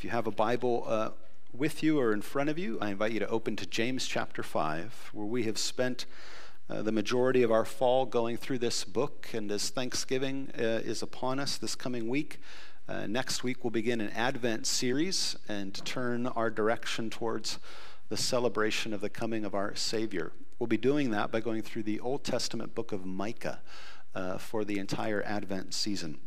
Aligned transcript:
If 0.00 0.04
you 0.04 0.10
have 0.12 0.26
a 0.26 0.30
Bible 0.30 0.84
uh, 0.86 1.10
with 1.52 1.82
you 1.82 2.00
or 2.00 2.14
in 2.14 2.22
front 2.22 2.48
of 2.48 2.58
you, 2.58 2.78
I 2.80 2.88
invite 2.88 3.12
you 3.12 3.20
to 3.20 3.28
open 3.28 3.54
to 3.56 3.66
James 3.66 4.06
chapter 4.06 4.42
5, 4.42 5.10
where 5.12 5.26
we 5.26 5.42
have 5.42 5.58
spent 5.58 6.06
uh, 6.70 6.80
the 6.80 6.90
majority 6.90 7.42
of 7.42 7.52
our 7.52 7.66
fall 7.66 8.06
going 8.06 8.38
through 8.38 8.60
this 8.60 8.82
book. 8.82 9.28
And 9.34 9.52
as 9.52 9.68
Thanksgiving 9.68 10.52
uh, 10.58 10.62
is 10.62 11.02
upon 11.02 11.38
us 11.38 11.58
this 11.58 11.74
coming 11.74 12.08
week, 12.08 12.40
uh, 12.88 13.08
next 13.08 13.44
week 13.44 13.62
we'll 13.62 13.72
begin 13.72 14.00
an 14.00 14.08
Advent 14.12 14.66
series 14.66 15.36
and 15.50 15.74
turn 15.84 16.28
our 16.28 16.48
direction 16.48 17.10
towards 17.10 17.58
the 18.08 18.16
celebration 18.16 18.94
of 18.94 19.02
the 19.02 19.10
coming 19.10 19.44
of 19.44 19.54
our 19.54 19.74
Savior. 19.74 20.32
We'll 20.58 20.66
be 20.66 20.78
doing 20.78 21.10
that 21.10 21.30
by 21.30 21.40
going 21.40 21.60
through 21.60 21.82
the 21.82 22.00
Old 22.00 22.24
Testament 22.24 22.74
book 22.74 22.92
of 22.92 23.04
Micah 23.04 23.60
uh, 24.14 24.38
for 24.38 24.64
the 24.64 24.78
entire 24.78 25.22
Advent 25.24 25.74
season 25.74 26.20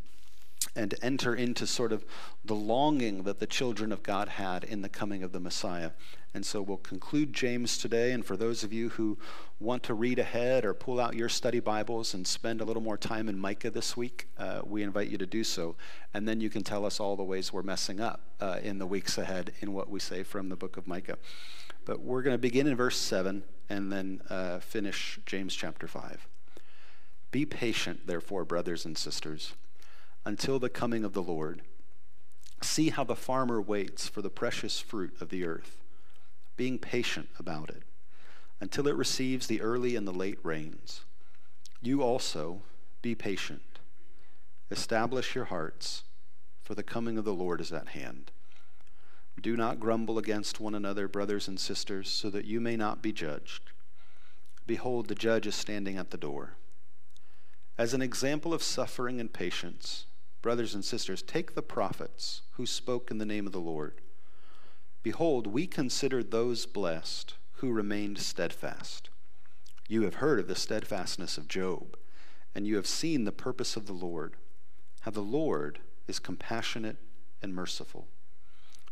and 0.75 0.95
enter 1.01 1.35
into 1.35 1.67
sort 1.67 1.91
of 1.91 2.03
the 2.43 2.55
longing 2.55 3.23
that 3.23 3.39
the 3.39 3.47
children 3.47 3.91
of 3.91 4.03
God 4.03 4.27
had 4.27 4.63
in 4.63 4.81
the 4.81 4.89
coming 4.89 5.23
of 5.23 5.31
the 5.31 5.39
Messiah. 5.39 5.91
And 6.33 6.43
so 6.43 6.63
we'll 6.63 6.77
conclude 6.77 7.31
James 7.31 7.77
today. 7.77 8.11
And 8.11 8.25
for 8.25 8.35
those 8.35 8.63
of 8.63 8.73
you 8.73 8.89
who 8.89 9.19
want 9.59 9.83
to 9.83 9.93
read 9.93 10.17
ahead 10.17 10.65
or 10.65 10.73
pull 10.73 10.99
out 10.99 11.15
your 11.15 11.29
study 11.29 11.59
Bibles 11.59 12.15
and 12.15 12.25
spend 12.25 12.59
a 12.59 12.65
little 12.65 12.81
more 12.81 12.97
time 12.97 13.29
in 13.29 13.37
Micah 13.37 13.69
this 13.69 13.95
week, 13.95 14.29
uh, 14.39 14.61
we 14.65 14.81
invite 14.81 15.09
you 15.09 15.17
to 15.19 15.27
do 15.27 15.43
so. 15.43 15.75
And 16.13 16.27
then 16.27 16.41
you 16.41 16.49
can 16.49 16.63
tell 16.63 16.85
us 16.85 16.99
all 16.99 17.15
the 17.15 17.23
ways 17.23 17.53
we're 17.53 17.61
messing 17.61 17.99
up 17.99 18.21
uh, 18.41 18.57
in 18.63 18.79
the 18.79 18.87
weeks 18.87 19.19
ahead 19.19 19.53
in 19.59 19.73
what 19.73 19.89
we 19.89 19.99
say 19.99 20.23
from 20.23 20.49
the 20.49 20.55
book 20.55 20.75
of 20.75 20.87
Micah. 20.87 21.17
But 21.85 22.01
we're 22.01 22.23
going 22.23 22.33
to 22.33 22.39
begin 22.41 22.65
in 22.65 22.75
verse 22.75 22.97
7 22.97 23.43
and 23.69 23.91
then 23.91 24.21
uh, 24.29 24.59
finish 24.59 25.19
James 25.27 25.53
chapter 25.53 25.87
5. 25.87 26.27
Be 27.29 27.45
patient, 27.45 28.07
therefore, 28.07 28.43
brothers 28.43 28.85
and 28.85 28.97
sisters 28.97 29.53
until 30.25 30.59
the 30.59 30.69
coming 30.69 31.03
of 31.03 31.13
the 31.13 31.21
Lord. 31.21 31.61
See 32.61 32.89
how 32.89 33.03
the 33.03 33.15
farmer 33.15 33.61
waits 33.61 34.07
for 34.07 34.21
the 34.21 34.29
precious 34.29 34.79
fruit 34.79 35.13
of 35.19 35.29
the 35.29 35.45
earth, 35.45 35.77
being 36.55 36.79
patient 36.79 37.29
about 37.37 37.69
it, 37.69 37.83
until 38.61 38.87
it 38.87 38.95
receives 38.95 39.47
the 39.47 39.61
early 39.61 39.95
and 39.95 40.07
the 40.07 40.13
late 40.13 40.39
rains. 40.43 41.01
You 41.81 42.01
also 42.01 42.61
be 43.01 43.15
patient. 43.15 43.79
Establish 44.71 45.35
your 45.35 45.45
hearts, 45.45 46.03
for 46.61 46.73
the 46.73 46.83
coming 46.83 47.17
of 47.17 47.25
the 47.25 47.33
Lord 47.33 47.59
is 47.59 47.73
at 47.73 47.89
hand. 47.89 48.31
Do 49.41 49.57
not 49.57 49.79
grumble 49.79 50.17
against 50.17 50.61
one 50.61 50.73
another, 50.73 51.09
brothers 51.09 51.49
and 51.49 51.59
sisters, 51.59 52.09
so 52.09 52.29
that 52.29 52.45
you 52.45 52.61
may 52.61 52.77
not 52.77 53.01
be 53.01 53.11
judged. 53.11 53.71
Behold, 54.65 55.07
the 55.07 55.15
judge 55.15 55.45
is 55.45 55.55
standing 55.55 55.97
at 55.97 56.11
the 56.11 56.17
door. 56.17 56.55
As 57.77 57.93
an 57.93 58.01
example 58.01 58.53
of 58.53 58.63
suffering 58.63 59.19
and 59.19 59.33
patience, 59.33 60.05
Brothers 60.43 60.75
and 60.75 60.83
sisters, 60.83 61.21
take 61.21 61.55
the 61.55 61.61
prophets 61.61 62.41
who 62.57 62.65
spoke 62.65 63.09
in 63.09 63.17
the 63.17 63.25
name 63.25 63.47
of 63.47 63.53
the 63.53 63.61
Lord. 63.61 64.01
Behold, 65.01 65.47
we 65.47 65.65
consider 65.65 66.21
those 66.21 66.65
blessed 66.65 67.35
who 67.53 67.71
remained 67.71 68.19
steadfast. 68.19 69.09
You 69.87 70.01
have 70.01 70.15
heard 70.15 70.41
of 70.41 70.49
the 70.49 70.55
steadfastness 70.55 71.37
of 71.37 71.47
Job, 71.47 71.97
and 72.53 72.67
you 72.67 72.75
have 72.75 72.87
seen 72.87 73.23
the 73.23 73.31
purpose 73.31 73.77
of 73.77 73.85
the 73.85 73.93
Lord, 73.93 74.33
how 75.01 75.11
the 75.11 75.21
Lord 75.21 75.79
is 76.09 76.19
compassionate 76.19 76.97
and 77.41 77.55
merciful. 77.55 78.09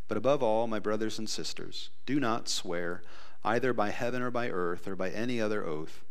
But 0.08 0.18
above 0.18 0.42
all, 0.42 0.68
my 0.68 0.80
brothers 0.80 1.20
and 1.20 1.30
sisters, 1.30 1.90
do 2.06 2.18
not 2.18 2.48
swear 2.48 3.04
either 3.44 3.74
by 3.74 3.90
heaven 3.90 4.22
or 4.22 4.32
by 4.32 4.50
earth 4.50 4.88
or 4.88 4.96
by 4.96 5.10
any 5.10 5.42
other 5.42 5.66
oath, 5.66 6.06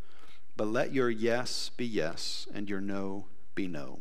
but 0.54 0.66
let 0.66 0.92
your 0.92 1.08
yes 1.08 1.70
be 1.78 1.86
yes 1.86 2.46
and 2.52 2.68
your 2.68 2.82
no 2.82 3.24
be 3.54 3.66
no 3.66 4.00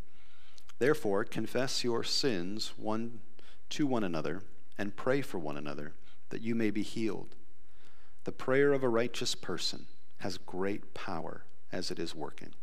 Therefore, 0.81 1.23
confess 1.25 1.83
your 1.83 2.03
sins 2.03 2.73
one 2.75 3.19
to 3.69 3.85
one 3.85 4.03
another 4.03 4.41
and 4.79 4.95
pray 4.95 5.21
for 5.21 5.37
one 5.37 5.55
another 5.55 5.93
that 6.29 6.41
you 6.41 6.55
may 6.55 6.71
be 6.71 6.81
healed. 6.81 7.35
The 8.23 8.31
prayer 8.31 8.73
of 8.73 8.81
a 8.81 8.89
righteous 8.89 9.35
person 9.35 9.85
has 10.21 10.39
great 10.39 10.95
power 10.95 11.43
as 11.71 11.91
it 11.91 11.99
is 11.99 12.15
working. 12.15 12.55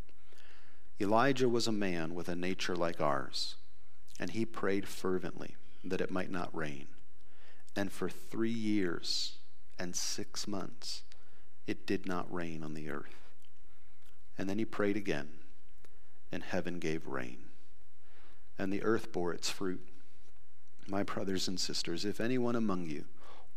Elijah 0.99 1.47
was 1.47 1.65
a 1.65 1.71
man 1.71 2.13
with 2.13 2.27
a 2.27 2.35
nature 2.35 2.75
like 2.75 2.99
ours, 2.99 3.55
and 4.19 4.31
he 4.31 4.43
prayed 4.43 4.85
fervently 4.85 5.55
that 5.85 6.01
it 6.01 6.11
might 6.11 6.29
not 6.29 6.53
rain. 6.53 6.87
And 7.73 7.89
for 7.89 8.09
three 8.09 8.49
years 8.51 9.37
and 9.79 9.95
six 9.95 10.45
months, 10.45 11.03
it 11.67 11.87
did 11.87 12.05
not 12.05 12.33
rain 12.33 12.65
on 12.65 12.73
the 12.73 12.89
earth. 12.89 13.29
And 14.37 14.49
then 14.49 14.59
he 14.59 14.65
prayed 14.65 14.97
again, 14.97 15.29
and 16.33 16.43
heaven 16.43 16.79
gave 16.79 17.07
rain 17.07 17.45
and 18.59 18.71
the 18.71 18.83
earth 18.83 19.11
bore 19.11 19.33
its 19.33 19.49
fruit. 19.49 19.81
My 20.87 21.01
brothers 21.01 21.47
and 21.47 21.59
sisters, 21.59 22.03
if 22.03 22.19
anyone 22.19 22.55
among 22.55 22.87
you 22.87 23.05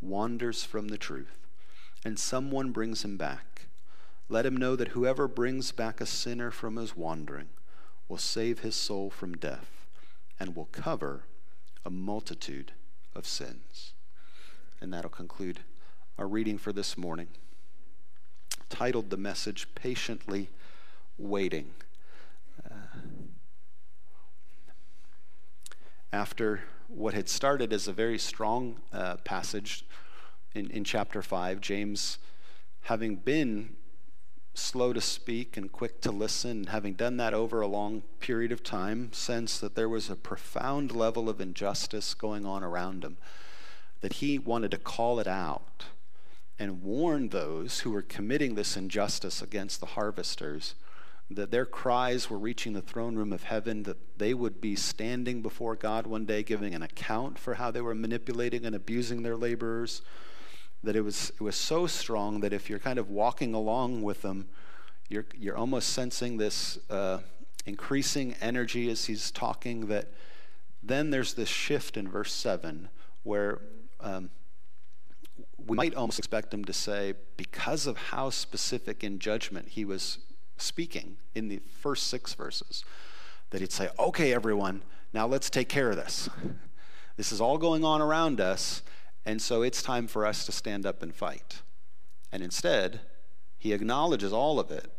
wanders 0.00 0.64
from 0.64 0.88
the 0.88 0.98
truth, 0.98 1.46
and 2.04 2.18
someone 2.18 2.70
brings 2.70 3.04
him 3.04 3.16
back, 3.16 3.66
let 4.28 4.46
him 4.46 4.56
know 4.56 4.76
that 4.76 4.88
whoever 4.88 5.28
brings 5.28 5.72
back 5.72 6.00
a 6.00 6.06
sinner 6.06 6.50
from 6.50 6.76
his 6.76 6.96
wandering 6.96 7.48
will 8.08 8.18
save 8.18 8.60
his 8.60 8.74
soul 8.74 9.10
from 9.10 9.36
death 9.36 9.86
and 10.38 10.56
will 10.56 10.68
cover 10.72 11.24
a 11.84 11.90
multitude 11.90 12.72
of 13.14 13.26
sins. 13.26 13.92
And 14.80 14.92
that'll 14.92 15.10
conclude 15.10 15.60
our 16.18 16.26
reading 16.26 16.58
for 16.58 16.72
this 16.72 16.96
morning, 16.96 17.28
titled 18.68 19.10
the 19.10 19.16
message 19.16 19.68
Patiently 19.74 20.50
Waiting. 21.18 21.70
After 26.12 26.60
what 26.88 27.14
had 27.14 27.28
started 27.28 27.72
as 27.72 27.88
a 27.88 27.92
very 27.92 28.18
strong 28.18 28.76
uh, 28.92 29.16
passage 29.18 29.84
in, 30.54 30.70
in 30.70 30.84
chapter 30.84 31.22
5, 31.22 31.60
James, 31.60 32.18
having 32.82 33.16
been 33.16 33.70
slow 34.54 34.92
to 34.92 35.00
speak 35.00 35.56
and 35.56 35.72
quick 35.72 36.02
to 36.02 36.12
listen, 36.12 36.64
having 36.64 36.92
done 36.92 37.16
that 37.16 37.32
over 37.32 37.62
a 37.62 37.66
long 37.66 38.02
period 38.20 38.52
of 38.52 38.62
time, 38.62 39.10
sensed 39.12 39.62
that 39.62 39.74
there 39.74 39.88
was 39.88 40.10
a 40.10 40.16
profound 40.16 40.92
level 40.92 41.30
of 41.30 41.40
injustice 41.40 42.12
going 42.12 42.44
on 42.44 42.62
around 42.62 43.02
him, 43.02 43.16
that 44.02 44.14
he 44.14 44.38
wanted 44.38 44.70
to 44.70 44.78
call 44.78 45.18
it 45.18 45.26
out 45.26 45.86
and 46.58 46.82
warn 46.82 47.30
those 47.30 47.80
who 47.80 47.90
were 47.90 48.02
committing 48.02 48.54
this 48.54 48.76
injustice 48.76 49.40
against 49.40 49.80
the 49.80 49.86
harvesters 49.86 50.74
that 51.34 51.50
their 51.50 51.66
cries 51.66 52.28
were 52.28 52.38
reaching 52.38 52.72
the 52.72 52.82
throne 52.82 53.16
room 53.16 53.32
of 53.32 53.44
heaven, 53.44 53.82
that 53.84 54.18
they 54.18 54.34
would 54.34 54.60
be 54.60 54.76
standing 54.76 55.42
before 55.42 55.76
God 55.76 56.06
one 56.06 56.24
day 56.24 56.42
giving 56.42 56.74
an 56.74 56.82
account 56.82 57.38
for 57.38 57.54
how 57.54 57.70
they 57.70 57.80
were 57.80 57.94
manipulating 57.94 58.64
and 58.64 58.74
abusing 58.74 59.22
their 59.22 59.36
laborers. 59.36 60.02
That 60.82 60.96
it 60.96 61.02
was, 61.02 61.30
it 61.30 61.40
was 61.40 61.56
so 61.56 61.86
strong 61.86 62.40
that 62.40 62.52
if 62.52 62.68
you're 62.68 62.78
kind 62.78 62.98
of 62.98 63.10
walking 63.10 63.54
along 63.54 64.02
with 64.02 64.22
them, 64.22 64.48
you're, 65.08 65.26
you're 65.36 65.56
almost 65.56 65.90
sensing 65.90 66.38
this 66.38 66.78
uh, 66.90 67.18
increasing 67.66 68.34
energy 68.40 68.90
as 68.90 69.04
he's 69.04 69.30
talking. 69.30 69.86
That 69.86 70.12
then 70.82 71.10
there's 71.10 71.34
this 71.34 71.48
shift 71.48 71.96
in 71.96 72.08
verse 72.08 72.32
7 72.32 72.88
where 73.22 73.60
um, 74.00 74.30
we 75.66 75.76
might 75.76 75.94
almost 75.94 76.18
expect 76.18 76.52
him 76.52 76.64
to 76.64 76.72
say, 76.72 77.14
because 77.36 77.86
of 77.86 77.96
how 77.96 78.30
specific 78.30 79.04
in 79.04 79.18
judgment 79.18 79.68
he 79.68 79.84
was 79.84 80.18
speaking 80.56 81.16
in 81.34 81.48
the 81.48 81.60
first 81.80 82.06
six 82.06 82.34
verses, 82.34 82.84
that 83.50 83.60
he'd 83.60 83.72
say, 83.72 83.88
Okay, 83.98 84.32
everyone, 84.32 84.82
now 85.12 85.26
let's 85.26 85.50
take 85.50 85.68
care 85.68 85.90
of 85.90 85.96
this. 85.96 86.28
This 87.16 87.30
is 87.30 87.40
all 87.40 87.58
going 87.58 87.84
on 87.84 88.00
around 88.00 88.40
us, 88.40 88.82
and 89.24 89.40
so 89.40 89.62
it's 89.62 89.82
time 89.82 90.06
for 90.06 90.26
us 90.26 90.46
to 90.46 90.52
stand 90.52 90.86
up 90.86 91.02
and 91.02 91.14
fight. 91.14 91.60
And 92.32 92.42
instead, 92.42 93.00
he 93.58 93.72
acknowledges 93.72 94.32
all 94.32 94.58
of 94.58 94.70
it 94.70 94.90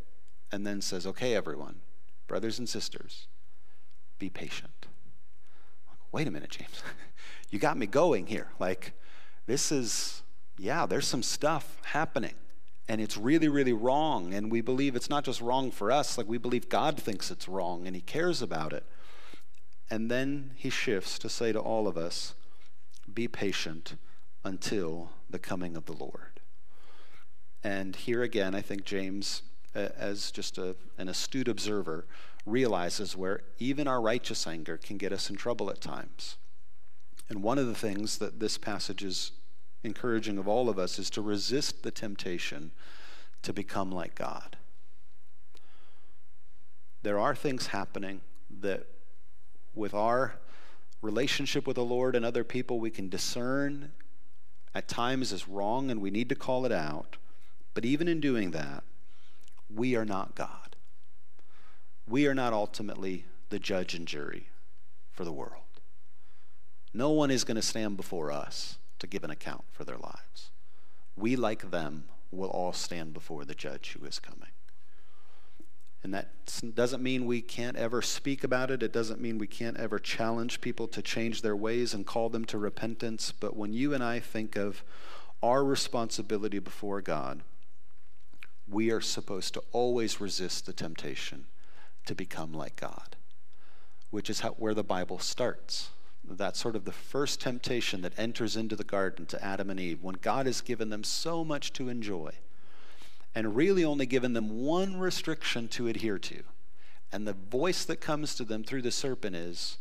and 0.52 0.66
then 0.66 0.80
says, 0.80 1.08
Okay, 1.08 1.36
everyone, 1.36 1.82
brothers 2.28 2.60
and 2.60 2.70
sisters, 2.70 3.28
be 4.20 4.30
patient. 4.30 4.88
Wait 6.12 6.28
a 6.28 6.32
minute, 6.32 6.52
James. 6.52 6.84
you 7.50 7.58
got 7.58 7.78
me 7.78 7.88
going 7.88 8.28
here. 8.28 8.50
Like, 8.60 8.94
this 9.48 9.72
is, 9.72 10.22
yeah, 10.58 10.86
there's 10.86 11.08
some 11.08 11.24
stuff 11.24 11.82
happening 11.84 12.36
and 12.88 13.00
it's 13.00 13.18
really, 13.18 13.48
really 13.48 13.74
wrong. 13.74 14.34
And 14.34 14.52
we 14.52 14.62
believe 14.62 14.96
it's 14.96 15.10
not 15.10 15.24
just 15.24 15.42
wrong 15.42 15.72
for 15.72 15.92
us, 15.92 16.18
like 16.18 16.28
we 16.28 16.38
believe 16.38 16.70
God 16.70 16.98
thinks 17.00 17.32
it's 17.32 17.48
wrong 17.48 17.88
and 17.88 17.96
He 17.96 18.02
cares 18.02 18.42
about 18.42 18.74
it. 18.74 18.86
And 19.90 20.12
then 20.12 20.52
He 20.56 20.70
shifts 20.70 21.18
to 21.20 21.30
say 21.30 21.52
to 21.52 21.60
all 21.60 21.88
of 21.88 21.98
us, 21.98 22.36
be 23.12 23.28
patient 23.28 23.96
until 24.44 25.12
the 25.30 25.40
coming 25.40 25.78
of 25.78 25.86
the 25.86 25.94
Lord. 25.94 26.42
And 27.64 27.96
here 27.96 28.24
again, 28.24 28.54
I 28.54 28.62
think 28.62 28.84
James, 28.84 29.44
as 29.74 30.32
just 30.32 30.58
a, 30.58 30.76
an 30.98 31.08
astute 31.08 31.48
observer, 31.48 32.06
realizes 32.46 33.16
where 33.16 33.42
even 33.60 33.88
our 33.88 34.02
righteous 34.02 34.46
anger 34.46 34.78
can 34.78 34.98
get 34.98 35.14
us 35.14 35.30
in 35.30 35.38
trouble 35.38 35.70
at 35.70 35.80
times. 35.80 36.38
And 37.30 37.42
one 37.42 37.58
of 37.58 37.68
the 37.68 37.76
things 37.76 38.18
that 38.18 38.42
this 38.42 38.58
passage 38.58 39.04
is 39.04 39.32
encouraging 39.84 40.38
of 40.38 40.48
all 40.48 40.70
of 40.70 40.80
us 40.80 40.98
is 40.98 41.10
to 41.12 41.22
resist 41.22 41.84
the 41.84 41.92
temptation 41.92 42.72
to 43.42 43.54
become 43.54 43.92
like 43.92 44.16
God. 44.16 44.58
There 47.02 47.20
are 47.20 47.36
things 47.36 47.68
happening 47.68 48.22
that, 48.62 48.88
with 49.76 49.94
our 49.94 50.36
relationship 51.02 51.68
with 51.68 51.76
the 51.76 51.84
Lord 51.84 52.16
and 52.16 52.24
other 52.24 52.46
people, 52.46 52.80
we 52.80 52.90
can 52.90 53.10
discern 53.10 53.92
at 54.74 54.88
times 54.88 55.32
is 55.34 55.48
wrong 55.48 55.92
and 55.92 56.02
we 56.02 56.10
need 56.10 56.30
to 56.30 56.36
call 56.36 56.66
it 56.66 56.72
out. 56.72 57.18
But 57.74 57.84
even 57.84 58.08
in 58.08 58.22
doing 58.22 58.52
that, 58.52 58.84
we 59.74 59.96
are 59.96 60.06
not 60.06 60.36
God. 60.36 60.76
We 62.08 62.28
are 62.28 62.34
not 62.34 62.54
ultimately 62.54 63.26
the 63.50 63.60
judge 63.60 63.94
and 63.94 64.08
jury 64.08 64.48
for 65.12 65.26
the 65.26 65.32
world. 65.32 65.64
No 66.94 67.10
one 67.10 67.32
is 67.32 67.44
going 67.44 67.56
to 67.56 67.62
stand 67.62 67.98
before 67.98 68.32
us 68.32 68.78
to 69.04 69.08
give 69.08 69.24
an 69.26 69.30
account 69.30 69.66
for 69.72 69.84
their 69.84 69.98
lives. 69.98 70.50
We, 71.18 71.36
like 71.36 71.72
them, 71.72 72.06
will 72.32 72.50
all 72.50 72.72
stand 72.72 73.14
before 73.14 73.44
the 73.44 73.54
judge 73.54 73.96
who 74.00 74.06
is 74.06 74.18
coming. 74.18 74.50
And 76.04 76.14
that 76.14 76.32
doesn't 76.74 77.04
mean 77.04 77.26
we 77.26 77.42
can't 77.42 77.76
ever 77.76 78.02
speak 78.02 78.46
about 78.46 78.72
it. 78.72 78.82
It 78.82 78.94
doesn't 78.94 79.22
mean 79.22 79.38
we 79.38 79.48
can't 79.48 79.78
ever 79.78 80.00
challenge 80.00 80.62
people 80.62 80.88
to 80.88 81.02
change 81.02 81.42
their 81.42 81.56
ways 81.56 81.94
and 81.94 82.06
call 82.06 82.30
them 82.30 82.46
to 82.46 82.58
repentance. 82.58 83.34
But 83.38 83.58
when 83.58 83.74
you 83.74 83.94
and 83.94 84.04
I 84.04 84.20
think 84.20 84.56
of 84.56 84.84
our 85.42 85.66
responsibility 85.66 86.60
before 86.60 87.02
God, 87.02 87.42
we 88.70 88.90
are 88.90 89.02
supposed 89.02 89.54
to 89.56 89.64
always 89.74 90.22
resist 90.22 90.66
the 90.66 90.74
temptation 90.74 91.46
to 92.06 92.16
become 92.16 92.54
like 92.54 92.78
God, 92.78 93.18
which 94.12 94.30
is 94.30 94.40
how, 94.40 94.52
where 94.52 94.74
the 94.74 94.84
Bible 94.84 95.20
starts. 95.20 95.90
That's 96.26 96.60
sort 96.60 96.76
of 96.76 96.86
the 96.86 96.92
first 96.92 97.42
temptation 97.42 98.02
that 98.02 98.18
enters 98.18 98.56
into 98.56 98.76
the 98.76 98.84
garden 98.84 99.26
to 99.28 99.44
Adam 99.44 99.70
and 99.70 99.80
Eve 99.80 100.02
when 100.02 100.16
God 100.16 100.46
has 100.46 100.62
given 100.62 100.90
them 100.90 101.04
so 101.04 101.44
much 101.44 101.74
to 101.74 101.90
enjoy 101.90 102.32
and 103.36 103.56
really 103.56 103.84
only 103.84 104.06
given 104.06 104.34
them 104.34 104.62
one 104.62 104.98
restriction 104.98 105.68
to 105.70 105.88
adhere 105.88 106.20
to. 106.20 106.44
And 107.12 107.28
the 107.28 107.34
voice 107.34 107.86
that 107.86 107.98
comes 107.98 108.36
to 108.36 108.44
them 108.44 108.64
through 108.64 108.84
the 108.84 108.92
serpent 108.92 109.36
is, 109.36 109.78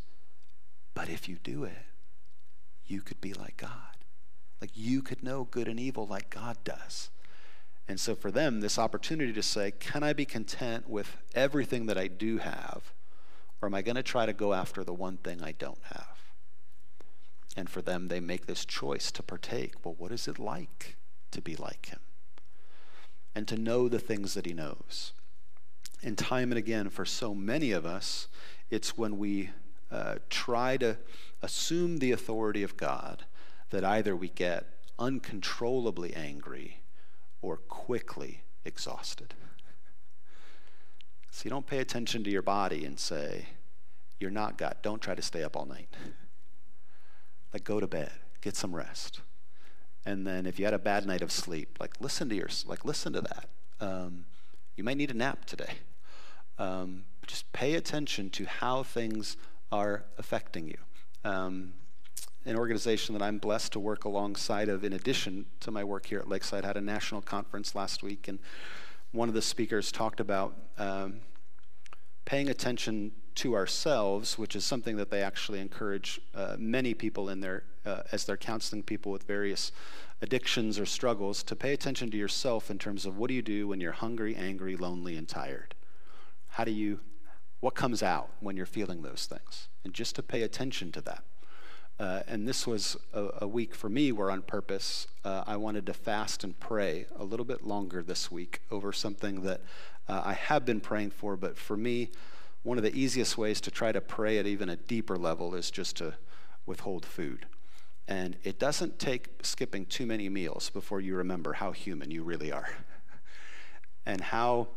But 0.93 1.09
if 1.09 1.27
you 1.29 1.37
do 1.43 1.63
it, 1.63 1.85
you 2.85 3.01
could 3.01 3.21
be 3.21 3.33
like 3.33 3.57
God. 3.57 3.71
Like 4.61 4.71
you 4.75 5.01
could 5.01 5.23
know 5.23 5.47
good 5.49 5.67
and 5.67 5.79
evil 5.79 6.07
like 6.07 6.29
God 6.29 6.57
does. 6.63 7.09
And 7.87 7.99
so 7.99 8.15
for 8.15 8.31
them, 8.31 8.61
this 8.61 8.79
opportunity 8.79 9.33
to 9.33 9.43
say, 9.43 9.71
Can 9.71 10.03
I 10.03 10.13
be 10.13 10.25
content 10.25 10.89
with 10.89 11.17
everything 11.35 11.85
that 11.87 11.97
I 11.97 12.07
do 12.07 12.37
have? 12.37 12.93
Or 13.61 13.67
am 13.67 13.75
I 13.75 13.81
going 13.81 13.95
to 13.95 14.03
try 14.03 14.25
to 14.25 14.33
go 14.33 14.53
after 14.53 14.83
the 14.83 14.93
one 14.93 15.17
thing 15.17 15.41
I 15.41 15.53
don't 15.53 15.81
have? 15.83 16.22
And 17.55 17.69
for 17.69 17.81
them, 17.81 18.07
they 18.07 18.19
make 18.19 18.47
this 18.47 18.65
choice 18.65 19.11
to 19.11 19.23
partake. 19.23 19.73
Well, 19.83 19.95
what 19.97 20.11
is 20.11 20.27
it 20.27 20.39
like 20.39 20.97
to 21.31 21.41
be 21.41 21.55
like 21.55 21.87
Him? 21.87 21.99
and 23.35 23.47
to 23.47 23.57
know 23.57 23.89
the 23.89 23.99
things 23.99 24.33
that 24.33 24.45
he 24.45 24.53
knows. 24.53 25.13
And 26.01 26.17
time 26.17 26.51
and 26.51 26.57
again, 26.59 26.89
for 26.89 27.05
so 27.05 27.33
many 27.33 27.71
of 27.71 27.85
us, 27.85 28.27
it's 28.69 28.97
when 28.97 29.17
we 29.17 29.51
uh, 29.91 30.15
try 30.29 30.77
to 30.77 30.97
assume 31.41 31.99
the 31.99 32.11
authority 32.11 32.63
of 32.63 32.77
God 32.77 33.25
that 33.69 33.83
either 33.83 34.15
we 34.15 34.29
get 34.29 34.67
uncontrollably 34.99 36.13
angry 36.13 36.81
or 37.41 37.57
quickly 37.57 38.43
exhausted. 38.65 39.33
So 41.31 41.43
you 41.45 41.49
don't 41.49 41.67
pay 41.67 41.79
attention 41.79 42.23
to 42.25 42.29
your 42.29 42.41
body 42.41 42.85
and 42.85 42.99
say, 42.99 43.47
You're 44.19 44.29
not 44.29 44.57
God. 44.57 44.77
Don't 44.83 45.01
try 45.01 45.15
to 45.15 45.21
stay 45.21 45.43
up 45.43 45.55
all 45.55 45.65
night. 45.65 45.89
Like, 47.53 47.63
go 47.63 47.79
to 47.79 47.87
bed, 47.87 48.11
get 48.41 48.55
some 48.55 48.75
rest. 48.75 49.21
And 50.05 50.27
then 50.27 50.45
if 50.45 50.59
you 50.59 50.65
had 50.65 50.73
a 50.73 50.79
bad 50.79 51.05
night 51.05 51.21
of 51.21 51.31
sleep 51.31 51.77
like 51.79 52.01
listen 52.01 52.29
to 52.29 52.35
your 52.35 52.49
like 52.65 52.83
listen 52.83 53.13
to 53.13 53.21
that. 53.21 53.45
Um, 53.79 54.25
you 54.75 54.83
might 54.83 54.97
need 54.97 55.11
a 55.11 55.13
nap 55.13 55.45
today. 55.45 55.73
Um, 56.59 57.05
just 57.25 57.51
pay 57.53 57.75
attention 57.75 58.29
to 58.31 58.45
how 58.45 58.83
things 58.83 59.37
are 59.71 60.03
affecting 60.17 60.67
you. 60.67 60.77
Um, 61.23 61.73
an 62.45 62.57
organization 62.57 63.13
that 63.13 63.23
i'm 63.23 63.37
blessed 63.37 63.71
to 63.71 63.79
work 63.79 64.03
alongside 64.03 64.67
of 64.67 64.83
in 64.83 64.91
addition 64.91 65.45
to 65.61 65.71
my 65.71 65.81
work 65.81 66.05
here 66.07 66.19
at 66.19 66.27
lakeside 66.27 66.65
had 66.65 66.75
a 66.75 66.81
national 66.81 67.21
conference 67.21 67.73
last 67.73 68.03
week 68.03 68.27
and 68.27 68.37
one 69.13 69.29
of 69.29 69.33
the 69.33 69.41
speakers 69.41 69.93
talked 69.93 70.19
about 70.19 70.53
um, 70.77 71.21
paying 72.25 72.49
attention 72.49 73.13
to 73.35 73.55
ourselves, 73.55 74.37
which 74.37 74.55
is 74.55 74.63
something 74.65 74.95
that 74.97 75.09
they 75.09 75.21
actually 75.21 75.59
encourage 75.59 76.21
uh, 76.35 76.55
many 76.57 76.93
people 76.93 77.29
in 77.29 77.39
their 77.41 77.63
uh, 77.85 78.03
as 78.11 78.25
they're 78.25 78.37
counseling 78.37 78.83
people 78.83 79.11
with 79.11 79.23
various 79.23 79.71
addictions 80.21 80.79
or 80.79 80.85
struggles 80.85 81.43
to 81.43 81.55
pay 81.55 81.73
attention 81.73 82.09
to 82.11 82.17
yourself 82.17 82.71
in 82.71 82.77
terms 82.77 83.05
of 83.05 83.17
what 83.17 83.27
do 83.27 83.33
you 83.33 83.41
do 83.41 83.67
when 83.67 83.81
you're 83.81 83.91
hungry, 83.91 84.35
angry, 84.35 84.77
lonely, 84.77 85.17
and 85.17 85.27
tired? 85.27 85.75
How 86.47 86.63
do 86.63 86.71
you, 86.71 87.01
what 87.59 87.75
comes 87.75 88.01
out 88.01 88.29
when 88.39 88.55
you're 88.55 88.65
feeling 88.65 89.01
those 89.01 89.27
things? 89.29 89.67
And 89.83 89.93
just 89.93 90.15
to 90.15 90.23
pay 90.23 90.43
attention 90.43 90.91
to 90.93 91.01
that. 91.01 91.23
Uh, 91.99 92.21
and 92.27 92.47
this 92.47 92.65
was 92.65 92.97
a, 93.13 93.27
a, 93.41 93.47
week 93.47 93.75
for 93.75 93.87
me 93.87 94.11
where, 94.11 94.31
on 94.31 94.41
purpose, 94.41 95.07
uh, 95.23 95.43
I 95.45 95.57
wanted 95.57 95.85
to 95.85 95.93
fast 95.93 96.43
and 96.43 96.59
pray 96.59 97.05
a 97.15 97.23
little 97.23 97.45
bit 97.45 97.63
longer 97.63 98.01
this 98.01 98.31
week 98.31 98.61
over 98.71 98.91
something 98.91 99.43
that 99.43 99.61
uh, 100.07 100.21
I 100.25 100.33
have 100.33 100.65
been 100.65 100.79
praying 100.79 101.11
for. 101.11 101.37
But 101.37 101.55
for 101.55 101.77
me, 101.77 102.09
one 102.63 102.77
of 102.77 102.83
the 102.83 102.95
easiest 102.95 103.37
ways 103.37 103.61
to 103.61 103.71
try 103.71 103.91
to 103.91 104.01
pray 104.01 104.37
at 104.37 104.47
even 104.47 104.69
a 104.69 104.75
deeper 104.75 105.17
level 105.17 105.53
is 105.53 105.69
just 105.69 105.97
to 105.97 106.15
withhold 106.65 107.05
food. 107.05 107.45
And 108.07 108.37
it 108.43 108.59
doesn't 108.59 108.99
take 108.99 109.29
skipping 109.41 109.85
too 109.85 110.05
many 110.05 110.27
meals 110.29 110.69
before 110.69 110.99
you 110.99 111.15
remember 111.15 111.53
how 111.53 111.71
human 111.71 112.11
you 112.11 112.23
really 112.23 112.51
are 112.51 112.69
and 114.05 114.19
how, 114.21 114.69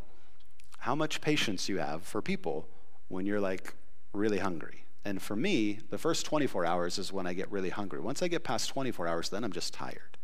how 0.79 0.95
much 0.95 1.21
patience 1.21 1.67
you 1.67 1.79
have 1.79 2.03
for 2.03 2.21
people 2.21 2.67
when 3.07 3.25
you're 3.25 3.41
like 3.41 3.73
really 4.13 4.39
hungry. 4.39 4.85
And 5.05 5.21
for 5.21 5.35
me, 5.35 5.79
the 5.89 5.97
first 5.97 6.25
24 6.25 6.65
hours 6.65 6.97
is 6.97 7.13
when 7.13 7.25
I 7.25 7.33
get 7.33 7.49
really 7.49 7.69
hungry. 7.69 8.01
Once 8.01 8.21
I 8.21 8.27
get 8.27 8.43
past 8.43 8.69
24 8.69 9.07
hours, 9.07 9.29
then 9.29 9.43
I'm 9.45 9.53
just 9.53 9.73
tired. 9.73 10.17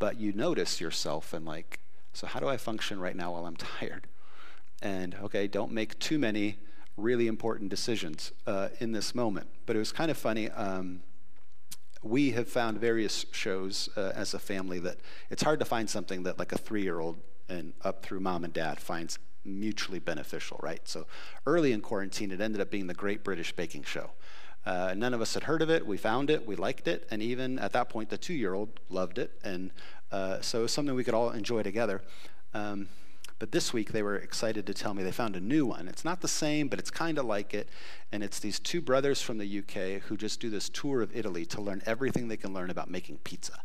But 0.00 0.18
you 0.18 0.32
notice 0.32 0.80
yourself 0.80 1.32
and 1.32 1.46
like, 1.46 1.78
so 2.12 2.26
how 2.26 2.40
do 2.40 2.48
I 2.48 2.56
function 2.56 2.98
right 2.98 3.14
now 3.14 3.32
while 3.32 3.46
I'm 3.46 3.56
tired? 3.78 4.08
And 4.82 5.14
okay, 5.22 5.46
don't 5.46 5.72
make 5.72 5.98
too 5.98 6.18
many 6.18 6.58
really 6.96 7.26
important 7.26 7.70
decisions 7.70 8.32
uh, 8.46 8.68
in 8.80 8.92
this 8.92 9.14
moment. 9.14 9.46
But 9.64 9.76
it 9.76 9.78
was 9.78 9.92
kind 9.92 10.10
of 10.10 10.18
funny. 10.18 10.50
Um, 10.50 11.02
we 12.02 12.32
have 12.32 12.48
found 12.48 12.78
various 12.78 13.24
shows 13.30 13.88
uh, 13.96 14.12
as 14.14 14.34
a 14.34 14.38
family 14.38 14.80
that 14.80 14.98
it's 15.30 15.42
hard 15.42 15.60
to 15.60 15.64
find 15.64 15.88
something 15.88 16.24
that 16.24 16.38
like 16.38 16.52
a 16.52 16.58
three-year-old 16.58 17.16
and 17.48 17.72
up 17.82 18.02
through 18.02 18.20
mom 18.20 18.44
and 18.44 18.52
dad 18.52 18.80
finds 18.80 19.18
mutually 19.44 19.98
beneficial, 19.98 20.58
right? 20.62 20.80
So 20.84 21.06
early 21.46 21.72
in 21.72 21.80
quarantine, 21.80 22.30
it 22.32 22.40
ended 22.40 22.60
up 22.60 22.70
being 22.70 22.88
the 22.88 22.94
Great 22.94 23.22
British 23.22 23.52
Baking 23.52 23.84
Show. 23.84 24.10
Uh, 24.64 24.94
none 24.96 25.14
of 25.14 25.20
us 25.20 25.34
had 25.34 25.44
heard 25.44 25.62
of 25.62 25.70
it. 25.70 25.86
We 25.86 25.96
found 25.96 26.30
it, 26.30 26.46
we 26.46 26.54
liked 26.54 26.86
it, 26.86 27.06
and 27.10 27.20
even 27.22 27.58
at 27.58 27.72
that 27.72 27.88
point, 27.88 28.10
the 28.10 28.18
two-year-old 28.18 28.80
loved 28.90 29.18
it, 29.18 29.32
and 29.42 29.70
uh, 30.12 30.40
so 30.40 30.60
it 30.60 30.62
was 30.62 30.72
something 30.72 30.94
we 30.94 31.04
could 31.04 31.14
all 31.14 31.30
enjoy 31.30 31.62
together. 31.62 32.02
Um, 32.54 32.88
but 33.42 33.50
this 33.50 33.72
week 33.72 33.90
they 33.90 34.04
were 34.04 34.14
excited 34.14 34.68
to 34.68 34.72
tell 34.72 34.94
me 34.94 35.02
they 35.02 35.10
found 35.10 35.34
a 35.34 35.40
new 35.40 35.66
one. 35.66 35.88
It's 35.88 36.04
not 36.04 36.20
the 36.20 36.28
same, 36.28 36.68
but 36.68 36.78
it's 36.78 36.92
kind 36.92 37.18
of 37.18 37.24
like 37.24 37.54
it. 37.54 37.68
And 38.12 38.22
it's 38.22 38.38
these 38.38 38.60
two 38.60 38.80
brothers 38.80 39.20
from 39.20 39.38
the 39.38 39.58
UK 39.58 40.00
who 40.02 40.16
just 40.16 40.38
do 40.38 40.48
this 40.48 40.68
tour 40.68 41.02
of 41.02 41.10
Italy 41.12 41.44
to 41.46 41.60
learn 41.60 41.82
everything 41.84 42.28
they 42.28 42.36
can 42.36 42.54
learn 42.54 42.70
about 42.70 42.88
making 42.88 43.16
pizza. 43.24 43.64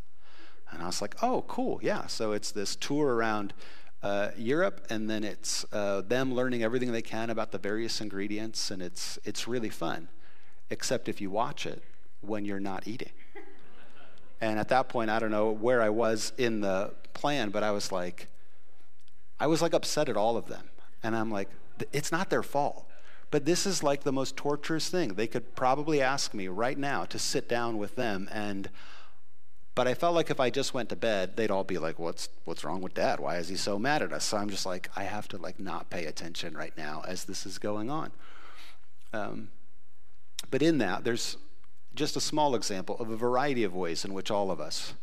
And 0.71 0.81
I 0.81 0.87
was 0.87 0.99
like, 0.99 1.21
oh, 1.21 1.45
cool, 1.47 1.79
yeah. 1.83 2.07
So 2.07 2.31
it's 2.31 2.49
this 2.49 2.75
tour 2.75 3.13
around 3.13 3.53
uh, 4.01 4.31
Europe, 4.35 4.83
and 4.89 5.07
then 5.07 5.23
it's 5.23 5.63
uh, 5.71 6.01
them 6.01 6.33
learning 6.33 6.63
everything 6.63 6.91
they 6.91 7.03
can 7.03 7.29
about 7.29 7.51
the 7.51 7.59
various 7.59 8.01
ingredients, 8.01 8.71
and 8.71 8.81
it's, 8.81 9.19
it's 9.25 9.47
really 9.47 9.69
fun, 9.69 10.07
except 10.71 11.07
if 11.07 11.21
you 11.21 11.29
watch 11.29 11.67
it 11.67 11.83
when 12.21 12.45
you're 12.45 12.59
not 12.59 12.87
eating. 12.87 13.11
And 14.41 14.57
at 14.57 14.69
that 14.69 14.89
point, 14.89 15.11
I 15.11 15.19
don't 15.19 15.29
know 15.29 15.51
where 15.51 15.83
I 15.83 15.89
was 15.89 16.33
in 16.39 16.61
the 16.61 16.95
plan, 17.13 17.51
but 17.51 17.61
I 17.61 17.69
was 17.69 17.91
like, 17.91 18.27
I 19.39 19.47
was 19.47 19.61
like 19.61 19.73
upset 19.73 20.09
at 20.09 20.17
all 20.17 20.37
of 20.37 20.47
them. 20.47 20.69
And 21.03 21.15
I'm 21.15 21.31
like, 21.31 21.49
it's 21.91 22.11
not 22.11 22.29
their 22.29 22.43
fault. 22.43 22.85
But 23.29 23.45
this 23.45 23.65
is 23.65 23.83
like 23.83 24.03
the 24.03 24.11
most 24.11 24.37
torturous 24.37 24.89
thing. 24.89 25.13
They 25.13 25.27
could 25.27 25.55
probably 25.55 26.01
ask 26.01 26.33
me 26.33 26.47
right 26.47 26.77
now 26.77 27.05
to 27.05 27.19
sit 27.19 27.49
down 27.49 27.77
with 27.77 27.95
them 27.95 28.29
and 28.31 28.69
but 29.77 29.87
I 29.87 29.93
felt 29.93 30.15
like 30.15 30.31
if 30.31 30.39
I 30.39 30.49
just 30.49 30.73
went 30.73 30.89
to 30.89 30.95
bed, 30.95 31.37
they'd 31.37 31.51
all 31.51 31.63
be 31.63 31.77
like, 31.77 31.99
"What's 31.99 32.29
what's 32.45 32.63
wrong 32.63 32.81
with 32.81 32.95
dad? 32.95 33.19
Why 33.19 33.37
is 33.37 33.47
he 33.47 33.55
so 33.55 33.77
mad 33.77 34.01
at 34.01 34.11
us?" 34.11 34.23
So 34.25 34.37
I'm 34.37 34.49
just 34.49 34.65
like, 34.65 34.89
I 34.95 35.03
have 35.03 35.27
to 35.27 35.37
like 35.37 35.59
not 35.59 35.91
pay 35.91 36.05
attention 36.07 36.57
right 36.57 36.75
now 36.75 37.03
as 37.07 37.25
this 37.25 37.45
is 37.45 37.59
going 37.59 37.91
on. 37.91 38.11
Um, 39.13 39.49
but 40.49 40.63
in 40.63 40.79
that, 40.79 41.03
there's 41.03 41.37
just 41.93 42.15
a 42.15 42.19
small 42.19 42.55
example 42.55 42.97
of 42.97 43.11
a 43.11 43.15
variety 43.15 43.63
of 43.63 43.75
ways 43.75 44.03
in 44.03 44.15
which 44.15 44.31
all 44.31 44.49
of 44.49 44.59
us 44.59 44.95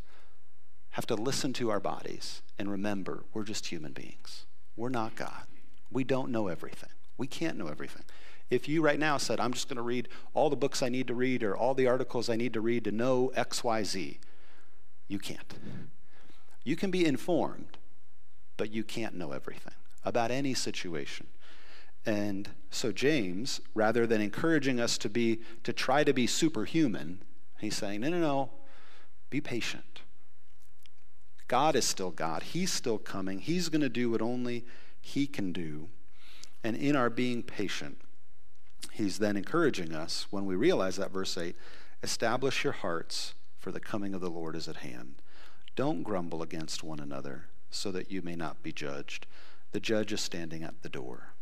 have 0.94 1.06
to 1.06 1.16
listen 1.16 1.52
to 1.52 1.70
our 1.70 1.80
bodies 1.80 2.40
and 2.56 2.70
remember 2.70 3.24
we're 3.32 3.42
just 3.42 3.66
human 3.66 3.90
beings. 3.90 4.46
We're 4.76 4.90
not 4.90 5.16
God. 5.16 5.42
We 5.90 6.04
don't 6.04 6.30
know 6.30 6.46
everything. 6.46 6.90
We 7.18 7.26
can't 7.26 7.58
know 7.58 7.66
everything. 7.66 8.04
If 8.48 8.68
you 8.68 8.80
right 8.80 8.98
now 8.98 9.16
said, 9.16 9.40
I'm 9.40 9.52
just 9.52 9.68
going 9.68 9.76
to 9.76 9.82
read 9.82 10.08
all 10.34 10.50
the 10.50 10.56
books 10.56 10.84
I 10.84 10.88
need 10.88 11.08
to 11.08 11.14
read 11.14 11.42
or 11.42 11.56
all 11.56 11.74
the 11.74 11.88
articles 11.88 12.30
I 12.30 12.36
need 12.36 12.52
to 12.52 12.60
read 12.60 12.84
to 12.84 12.92
know 12.92 13.32
XYZ, 13.36 14.18
you 15.08 15.18
can't. 15.18 15.54
You 16.62 16.76
can 16.76 16.92
be 16.92 17.04
informed, 17.04 17.76
but 18.56 18.70
you 18.70 18.84
can't 18.84 19.16
know 19.16 19.32
everything 19.32 19.74
about 20.04 20.30
any 20.30 20.54
situation. 20.54 21.26
And 22.06 22.50
so 22.70 22.92
James, 22.92 23.60
rather 23.74 24.06
than 24.06 24.20
encouraging 24.20 24.78
us 24.78 24.96
to 24.98 25.08
be 25.08 25.40
to 25.64 25.72
try 25.72 26.04
to 26.04 26.12
be 26.12 26.28
superhuman, 26.28 27.22
he's 27.58 27.76
saying, 27.76 28.02
no, 28.02 28.10
no, 28.10 28.20
no, 28.20 28.50
be 29.28 29.40
patient. 29.40 29.93
God 31.48 31.76
is 31.76 31.84
still 31.84 32.10
God. 32.10 32.42
He's 32.42 32.72
still 32.72 32.98
coming. 32.98 33.40
He's 33.40 33.68
going 33.68 33.82
to 33.82 33.88
do 33.88 34.10
what 34.10 34.22
only 34.22 34.64
he 35.00 35.26
can 35.26 35.52
do. 35.52 35.88
And 36.62 36.76
in 36.76 36.96
our 36.96 37.10
being 37.10 37.42
patient, 37.42 38.00
he's 38.92 39.18
then 39.18 39.36
encouraging 39.36 39.94
us 39.94 40.26
when 40.30 40.46
we 40.46 40.54
realize 40.54 40.96
that 40.96 41.12
verse 41.12 41.36
8, 41.36 41.54
establish 42.02 42.64
your 42.64 42.72
hearts 42.72 43.34
for 43.58 43.70
the 43.70 43.80
coming 43.80 44.14
of 44.14 44.20
the 44.20 44.30
Lord 44.30 44.56
is 44.56 44.68
at 44.68 44.76
hand. 44.76 45.16
Don't 45.76 46.02
grumble 46.02 46.42
against 46.42 46.82
one 46.82 47.00
another 47.00 47.46
so 47.70 47.90
that 47.92 48.10
you 48.10 48.22
may 48.22 48.36
not 48.36 48.62
be 48.62 48.72
judged. 48.72 49.26
The 49.72 49.80
judge 49.80 50.12
is 50.12 50.20
standing 50.20 50.62
at 50.62 50.82
the 50.82 50.88
door 50.88 51.34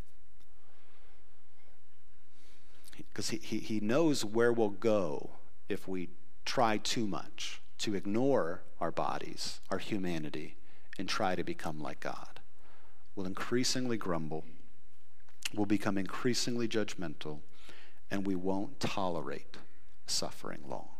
because 2.97 3.31
he, 3.31 3.39
he, 3.39 3.59
he 3.59 3.81
knows 3.81 4.25
where 4.25 4.53
we'll 4.53 4.71
go 4.71 5.31
if 5.69 5.87
we 5.87 6.09
try 6.45 6.79
too 6.79 7.07
much 7.07 7.62
to 7.83 7.97
ignore 7.97 8.63
our 8.81 8.93
bodies, 8.93 9.61
our 9.69 9.79
humanity, 9.79 10.57
and 10.99 11.09
try 11.09 11.35
to 11.35 11.43
become 11.43 11.81
like 11.81 11.99
God. 11.99 12.39
We'll 13.17 13.27
increasingly 13.27 13.97
grumble, 13.97 14.45
we'll 15.53 15.67
become 15.67 15.99
increasingly 15.99 16.69
judgmental, 16.69 17.41
and 18.09 18.25
we 18.25 18.37
won't 18.37 18.79
tolerate 18.79 19.57
suffering 20.07 20.61
long. 20.69 20.91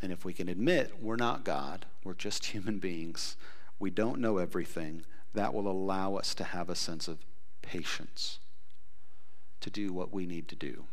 And 0.00 0.12
if 0.12 0.24
we 0.24 0.32
can 0.32 0.48
admit 0.48 1.02
we're 1.02 1.16
not 1.16 1.42
God, 1.42 1.86
we're 2.04 2.14
just 2.14 2.44
human 2.54 2.78
beings, 2.78 3.36
we 3.80 3.90
don't 3.90 4.20
know 4.20 4.38
everything, 4.38 5.04
that 5.34 5.52
will 5.52 5.68
allow 5.68 6.14
us 6.14 6.36
to 6.36 6.44
have 6.44 6.70
a 6.70 6.76
sense 6.76 7.08
of 7.08 7.18
patience 7.62 8.38
to 9.60 9.70
do 9.70 9.92
what 9.92 10.12
we 10.12 10.24
need 10.24 10.46
to 10.48 10.54
do. 10.54 10.84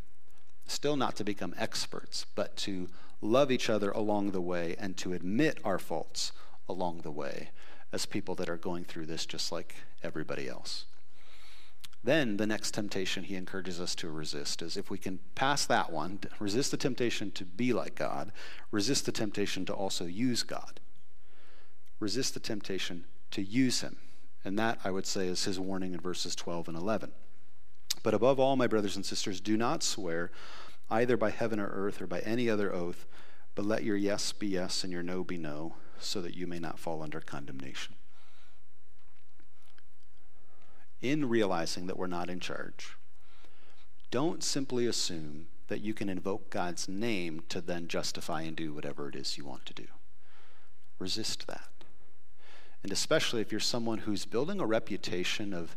Still 0.65 0.95
not 0.95 1.15
to 1.17 1.23
become 1.23 1.53
experts, 1.57 2.25
but 2.33 2.57
to 2.57 2.89
love 3.23 3.51
each 3.51 3.69
other 3.69 3.89
along 3.91 4.31
the 4.31 4.41
way 4.41 4.75
and 4.77 4.97
to 4.97 5.13
admit 5.13 5.57
our 5.63 5.79
faults 5.79 6.31
along 6.67 7.01
the 7.01 7.11
way 7.11 7.49
as 7.91 8.05
people 8.05 8.35
that 8.35 8.49
are 8.49 8.57
going 8.57 8.83
through 8.83 9.05
this 9.05 9.25
just 9.25 9.51
like 9.51 9.75
everybody 10.03 10.47
else. 10.47 10.85
Then 12.03 12.35
the 12.35 12.47
next 12.47 12.73
temptation 12.73 13.23
he 13.23 13.35
encourages 13.35 13.79
us 13.79 13.95
to 13.95 14.09
resist 14.09 14.61
is 14.61 14.75
if 14.75 14.89
we 14.89 14.97
can 14.97 15.19
pass 15.35 15.65
that 15.67 15.91
one, 15.91 16.19
resist 16.37 16.71
the 16.71 16.77
temptation 16.77 17.31
to 17.31 17.45
be 17.45 17.71
like 17.71 17.95
God, 17.95 18.33
resist 18.71 19.05
the 19.05 19.13
temptation 19.13 19.65
to 19.65 19.73
also 19.73 20.05
use 20.05 20.43
God. 20.43 20.81
Resist 22.01 22.33
the 22.33 22.41
temptation 22.41 23.05
to 23.31 23.41
use 23.41 23.79
him. 23.79 23.97
And 24.43 24.59
that, 24.59 24.79
I 24.83 24.91
would 24.91 25.05
say, 25.05 25.27
is 25.27 25.45
his 25.45 25.57
warning 25.57 25.93
in 25.93 26.01
verses 26.01 26.35
12 26.35 26.67
and 26.67 26.77
11. 26.77 27.13
But 28.03 28.13
above 28.13 28.37
all, 28.37 28.57
my 28.57 28.67
brothers 28.67 28.97
and 28.97 29.05
sisters, 29.05 29.39
do 29.39 29.55
not 29.55 29.81
swear 29.81 30.29
either 30.89 31.17
by 31.17 31.29
heaven 31.29 31.59
or 31.59 31.67
earth 31.67 32.01
or 32.01 32.07
by 32.07 32.19
any 32.19 32.49
other 32.49 32.73
oath, 32.73 33.05
but 33.55 33.65
let 33.65 33.83
your 33.83 33.97
yes 33.97 34.31
be 34.31 34.47
yes 34.47 34.83
and 34.83 34.91
your 34.91 35.03
no 35.03 35.23
be 35.23 35.37
no, 35.37 35.75
so 35.99 36.21
that 36.21 36.35
you 36.35 36.47
may 36.47 36.59
not 36.59 36.79
fall 36.79 37.01
under 37.01 37.19
condemnation. 37.19 37.95
In 41.01 41.27
realizing 41.27 41.87
that 41.87 41.97
we're 41.97 42.07
not 42.07 42.29
in 42.29 42.39
charge, 42.39 42.97
don't 44.09 44.43
simply 44.43 44.85
assume 44.85 45.47
that 45.67 45.81
you 45.81 45.93
can 45.93 46.09
invoke 46.09 46.49
God's 46.49 46.87
name 46.87 47.43
to 47.49 47.61
then 47.61 47.87
justify 47.87 48.41
and 48.43 48.55
do 48.55 48.73
whatever 48.73 49.09
it 49.09 49.15
is 49.15 49.37
you 49.37 49.45
want 49.45 49.65
to 49.65 49.73
do. 49.73 49.87
Resist 50.99 51.47
that. 51.47 51.69
And 52.83 52.91
especially 52.91 53.41
if 53.41 53.51
you're 53.51 53.59
someone 53.59 53.99
who's 53.99 54.25
building 54.25 54.59
a 54.59 54.65
reputation 54.65 55.53
of 55.53 55.75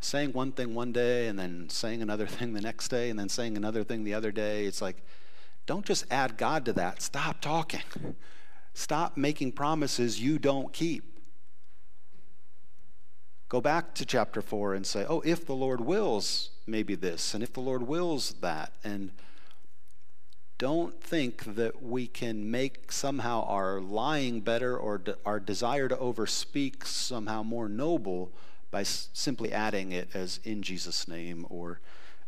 saying 0.00 0.32
one 0.32 0.52
thing 0.52 0.74
one 0.74 0.92
day 0.92 1.26
and 1.28 1.38
then 1.38 1.68
saying 1.68 2.02
another 2.02 2.26
thing 2.38 2.52
the 2.52 2.60
next 2.60 2.88
day 2.88 3.10
and 3.10 3.18
then 3.18 3.28
saying 3.28 3.56
another 3.56 3.84
thing 3.84 4.04
the 4.04 4.14
other 4.14 4.32
day. 4.32 4.64
It's 4.64 4.82
like, 4.82 4.96
don't 5.66 5.84
just 5.84 6.04
add 6.10 6.36
God 6.36 6.64
to 6.66 6.72
that. 6.74 7.02
Stop 7.02 7.40
talking. 7.40 7.82
Stop 8.74 9.16
making 9.16 9.52
promises 9.52 10.20
you 10.20 10.38
don't 10.38 10.72
keep. 10.72 11.18
Go 13.48 13.60
back 13.60 13.94
to 13.94 14.04
chapter 14.04 14.42
4 14.42 14.74
and 14.74 14.86
say, 14.86 15.06
oh, 15.08 15.20
if 15.24 15.46
the 15.46 15.54
Lord 15.54 15.80
wills, 15.80 16.50
maybe 16.66 16.94
this, 16.94 17.32
and 17.32 17.42
if 17.42 17.52
the 17.52 17.60
Lord 17.60 17.82
wills 17.82 18.34
that. 18.40 18.72
And 18.84 19.10
don't 20.58 21.00
think 21.00 21.56
that 21.56 21.82
we 21.82 22.06
can 22.06 22.50
make 22.50 22.92
somehow 22.92 23.44
our 23.44 23.80
lying 23.80 24.40
better 24.40 24.76
or 24.76 24.98
de- 24.98 25.16
our 25.24 25.40
desire 25.40 25.88
to 25.88 25.96
overspeak 25.96 26.84
somehow 26.84 27.42
more 27.42 27.68
noble 27.68 28.32
by 28.70 28.82
simply 28.82 29.52
adding 29.52 29.92
it 29.92 30.08
as 30.14 30.40
in 30.44 30.62
Jesus' 30.62 31.08
name 31.08 31.46
or 31.48 31.80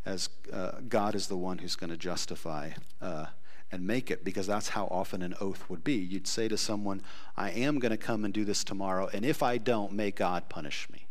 as 0.06 0.30
uh, 0.52 0.73
God 0.88 1.14
is 1.14 1.26
the 1.26 1.37
one 1.37 1.59
who's 1.59 1.76
going 1.76 1.90
to 1.90 1.97
justify 1.97 2.70
uh, 3.02 3.26
and 3.70 3.87
make 3.87 4.11
it, 4.11 4.25
because 4.25 4.47
that's 4.47 4.70
how 4.70 4.87
often 4.87 5.23
an 5.23 5.35
oath 5.40 5.68
would 5.68 5.85
be. 5.85 5.94
You'd 5.94 6.26
say 6.26 6.49
to 6.49 6.56
someone, 6.56 7.02
I 7.37 7.50
am 7.50 7.78
going 7.78 7.90
to 7.90 7.97
come 7.97 8.25
and 8.25 8.35
do 8.35 8.44
this 8.44 8.64
tomorrow, 8.64 9.09
and 9.12 9.25
if 9.25 9.42
I 9.42 9.59
don't, 9.59 9.92
may 9.92 10.11
God 10.11 10.49
punish 10.49 10.88
me. 10.90 11.06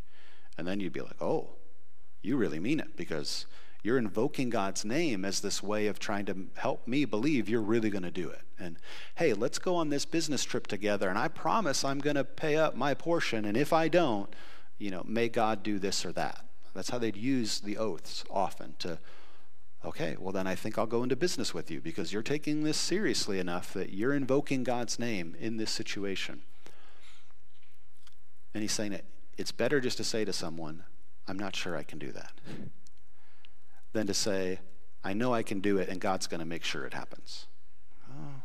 And 0.58 0.68
then 0.68 0.80
you'd 0.80 0.92
be 0.92 1.02
like, 1.02 1.22
oh, 1.22 1.52
you 2.22 2.36
really 2.36 2.60
mean 2.60 2.80
it, 2.80 2.98
because 2.98 3.46
you're 3.82 3.98
invoking 3.98 4.50
God's 4.50 4.84
name 4.84 5.24
as 5.24 5.40
this 5.40 5.64
way 5.64 5.88
of 5.88 6.00
trying 6.00 6.26
to 6.26 6.48
help 6.56 6.86
me 6.86 7.06
believe 7.06 7.48
you're 7.48 7.62
really 7.62 7.90
going 7.90 8.04
to 8.04 8.12
do 8.12 8.30
it. 8.30 8.42
And 8.60 8.76
hey, 9.16 9.34
let's 9.34 9.58
go 9.58 9.76
on 9.76 9.90
this 9.90 10.04
business 10.04 10.44
trip 10.44 10.68
together, 10.68 11.08
and 11.08 11.18
I 11.18 11.30
promise 11.30 11.86
I'm 11.86 12.00
going 12.00 12.18
to 12.18 12.26
pay 12.26 12.58
up 12.58 12.76
my 12.76 12.94
portion, 12.94 13.46
and 13.46 13.56
if 13.56 13.72
I 13.72 13.88
don't, 13.88 14.36
you 14.80 14.90
know, 14.90 15.04
may 15.06 15.30
God 15.30 15.62
do 15.62 15.78
this 15.78 16.06
or 16.06 16.12
that. 16.14 16.46
That's 16.74 16.90
how 16.90 16.98
they'd 16.98 17.18
use 17.18 17.60
the 17.60 17.78
oaths 17.78 18.24
often 18.30 18.76
to, 18.80 19.00
okay, 19.84 20.16
well, 20.18 20.32
then 20.32 20.48
I 20.48 20.56
think 20.56 20.78
I'll 20.78 20.86
go 20.86 21.04
into 21.04 21.16
business 21.16 21.54
with 21.54 21.70
you 21.70 21.82
because 21.82 22.14
you're 22.14 22.24
taking 22.24 22.64
this 22.64 22.78
seriously 22.78 23.40
enough 23.40 23.74
that 23.74 23.92
you're 23.94 24.14
invoking 24.14 24.64
God's 24.64 24.98
name 24.98 25.36
in 25.40 25.58
this 25.58 25.72
situation. 25.72 26.42
And 28.54 28.62
he's 28.62 28.72
saying 28.72 28.92
that 28.92 29.04
it's 29.38 29.52
better 29.52 29.80
just 29.80 29.98
to 29.98 30.04
say 30.04 30.26
to 30.26 30.34
someone, 30.34 30.84
I'm 31.28 31.38
not 31.38 31.56
sure 31.56 31.76
I 31.76 31.84
can 31.84 32.00
do 32.00 32.12
that, 32.14 32.32
than 33.94 34.08
to 34.08 34.14
say, 34.14 34.60
I 35.04 35.14
know 35.14 35.34
I 35.34 35.44
can 35.44 35.60
do 35.60 35.78
it 35.78 35.90
and 35.90 36.00
God's 36.00 36.28
going 36.28 36.40
to 36.40 36.46
make 36.46 36.64
sure 36.64 36.86
it 36.86 36.94
happens. 36.94 37.48
Oh, 38.10 38.42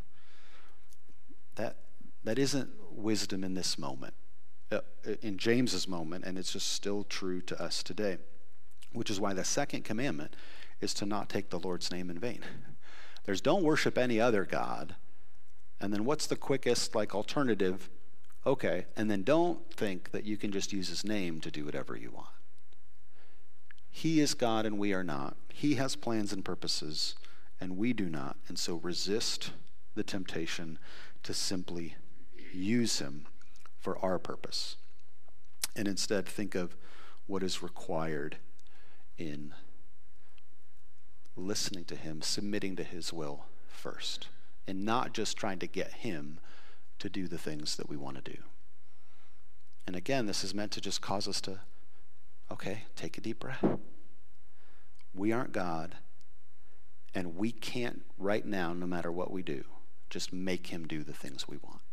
that, 1.57 1.77
that 2.25 2.39
isn't 2.39 2.71
wisdom 2.91 3.45
in 3.45 3.55
this 3.55 3.79
moment. 3.79 4.15
Uh, 4.73 4.81
in 5.23 5.37
James's 5.37 5.87
moment, 5.87 6.25
and 6.25 6.39
it's 6.39 6.53
just 6.53 6.73
still 6.73 7.05
true 7.05 7.41
to 7.43 7.63
us 7.63 7.83
today. 7.83 8.19
Which 8.93 9.11
is 9.11 9.21
why 9.21 9.35
the 9.35 9.45
second 9.45 9.85
commandment 9.85 10.35
is 10.81 10.95
to 10.95 11.07
not 11.07 11.29
take 11.29 11.51
the 11.51 11.59
Lord's 11.59 11.91
name 11.91 12.11
in 12.11 12.19
vain. 12.19 12.41
There's 13.25 13.41
don't 13.41 13.65
worship 13.65 13.99
any 13.99 14.21
other 14.21 14.45
God. 14.45 14.95
And 15.81 15.93
then 15.93 16.05
what's 16.05 16.27
the 16.27 16.37
quickest 16.37 16.95
like 16.95 17.15
alternative? 17.15 17.91
Okay, 18.47 18.87
and 18.97 19.11
then 19.11 19.23
don't 19.23 19.71
think 19.73 20.13
that 20.13 20.25
you 20.25 20.37
can 20.37 20.53
just 20.53 20.73
use 20.73 20.89
his 20.89 21.05
name 21.05 21.41
to 21.41 21.51
do 21.51 21.65
whatever 21.65 21.97
you 21.97 22.11
want. 22.11 22.29
He 23.91 24.21
is 24.21 24.35
God 24.35 24.67
and 24.67 24.79
we 24.79 24.93
are 24.93 25.05
not. 25.05 25.37
He 25.53 25.75
has 25.75 25.97
plans 25.97 26.33
and 26.33 26.45
purposes 26.45 27.15
and 27.61 27.77
we 27.77 27.93
do 27.93 28.07
not. 28.07 28.37
And 28.49 28.59
so 28.59 28.77
resist 28.77 29.53
the 29.95 30.03
temptation 30.03 30.79
to 31.23 31.33
simply 31.33 31.97
use 32.53 32.99
him 32.99 33.27
for 33.85 34.03
our 34.03 34.19
purpose. 34.19 34.77
And 35.77 35.87
instead, 35.87 36.27
think 36.27 36.55
of 36.55 36.75
what 37.27 37.43
is 37.43 37.63
required 37.63 38.39
in 39.19 39.53
listening 41.37 41.85
to 41.85 41.95
Him, 41.95 42.23
submitting 42.23 42.77
to 42.77 42.83
His 42.83 43.13
will 43.13 43.45
first, 43.69 44.29
and 44.67 44.87
not 44.87 45.13
just 45.13 45.37
trying 45.37 45.59
to 45.59 45.67
get 45.67 45.93
Him 45.93 46.41
to 46.99 47.11
do 47.11 47.29
the 47.29 47.37
things 47.37 47.77
that 47.77 47.91
we 47.91 47.97
want 47.99 48.25
to 48.25 48.33
do. 48.33 48.39
And 49.87 49.95
again, 49.95 50.25
this 50.25 50.43
is 50.43 50.55
meant 50.55 50.73
to 50.73 50.81
just 50.81 51.03
cause 51.03 51.29
us 51.29 51.43
to, 51.43 51.61
okay, 52.51 52.85
take 52.97 53.19
a 53.19 53.21
deep 53.21 53.39
breath. 53.39 53.63
We 55.13 55.31
aren't 55.31 55.53
God, 55.53 55.97
and 57.15 57.37
we 57.37 57.53
can't 57.53 58.01
right 58.19 58.47
now, 58.47 58.73
no 58.73 58.87
matter 58.87 59.13
what 59.13 59.31
we 59.31 59.43
do, 59.43 59.65
just 60.09 60.33
make 60.33 60.69
Him 60.69 60.87
do 60.87 61.03
the 61.03 61.13
things 61.13 61.47
we 61.47 61.59
want. 61.59 61.84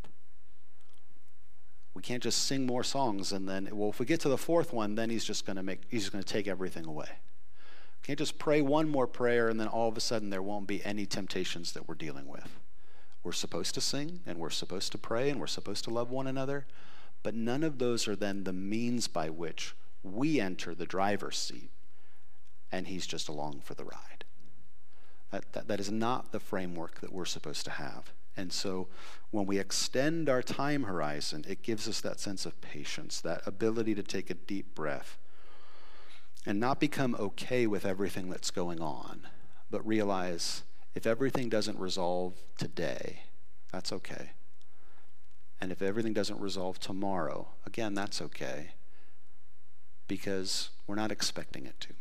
We 1.94 2.02
can't 2.02 2.24
just 2.24 2.46
sing 2.46 2.66
more 2.66 2.84
songs 2.84 3.32
and 3.32 3.48
then, 3.48 3.70
well, 3.72 3.90
if 3.90 4.00
we 4.00 4.06
get 4.06 4.22
to 4.22 4.30
the 4.30 4.38
fourth 4.38 4.72
one, 4.72 4.96
then 4.96 5.10
he's 5.10 5.26
just 5.26 5.46
going 5.46 5.58
to 5.58 5.64
make, 5.64 5.82
he's 5.90 6.10
going 6.10 6.24
to 6.24 6.34
take 6.34 6.48
everything 6.48 6.86
away. 6.86 7.10
Can't 8.04 8.18
just 8.18 8.40
pray 8.40 8.62
one 8.62 8.90
more 8.90 9.08
prayer 9.08 9.50
and 9.50 9.60
then 9.60 9.68
all 9.68 9.88
of 9.88 9.98
a 9.98 10.02
sudden 10.02 10.30
there 10.30 10.42
won't 10.42 10.68
be 10.68 10.84
any 10.86 11.06
temptations 11.06 11.74
that 11.74 11.88
we're 11.88 11.96
dealing 11.96 12.28
with. 12.28 12.58
We're 13.24 13.32
supposed 13.34 13.76
to 13.76 13.82
sing 13.82 14.22
and 14.26 14.40
we're 14.40 14.50
supposed 14.50 14.92
to 14.94 14.98
pray 14.98 15.30
and 15.30 15.40
we're 15.40 15.48
supposed 15.48 15.84
to 15.84 15.92
love 15.92 16.10
one 16.10 16.28
another, 16.28 16.66
but 17.24 17.36
none 17.36 17.64
of 17.64 17.78
those 17.78 18.08
are 18.08 18.16
then 18.16 18.46
the 18.46 18.54
means 18.54 19.08
by 19.08 19.30
which 19.30 19.76
we 20.02 20.40
enter 20.40 20.74
the 20.74 20.86
driver's 20.86 21.38
seat 21.38 21.70
and 22.72 22.88
he's 22.88 23.06
just 23.06 23.28
along 23.28 23.62
for 23.64 23.74
the 23.76 23.84
ride. 23.84 24.24
That, 25.32 25.54
that, 25.54 25.68
that 25.68 25.80
is 25.80 25.92
not 25.92 26.32
the 26.32 26.40
framework 26.40 27.02
that 27.02 27.14
we're 27.14 27.26
supposed 27.26 27.66
to 27.66 27.72
have. 27.72 28.12
And 28.38 28.52
so 28.52 28.88
when 29.32 29.46
we 29.46 29.60
extend 29.60 30.30
our 30.30 30.42
time 30.42 30.84
horizon, 30.84 31.46
it 31.48 31.64
gives 31.64 31.88
us 31.88 32.02
that 32.02 32.20
sense 32.20 32.46
of 32.46 32.60
patience, 32.62 33.22
that 33.22 33.42
ability 33.46 33.96
to 33.96 34.04
take 34.04 34.30
a 34.30 34.36
deep 34.36 34.74
breath 34.74 35.18
and 36.46 36.60
not 36.60 36.80
become 36.80 37.16
okay 37.20 37.68
with 37.68 37.86
everything 37.86 38.30
that's 38.30 38.52
going 38.52 38.80
on, 38.80 39.28
but 39.70 39.86
realize 39.86 40.64
if 40.96 41.06
everything 41.06 41.50
doesn't 41.50 41.78
resolve 41.78 42.34
today, 42.58 43.24
that's 43.72 43.92
okay. 43.94 44.32
And 45.60 45.72
if 45.72 45.82
everything 45.82 46.14
doesn't 46.14 46.40
resolve 46.40 46.80
tomorrow, 46.80 47.50
again, 47.66 47.94
that's 47.94 48.22
okay 48.22 48.72
because 50.08 50.72
we're 50.88 50.96
not 50.96 51.12
expecting 51.12 51.66
it 51.66 51.80
to. 51.82 51.94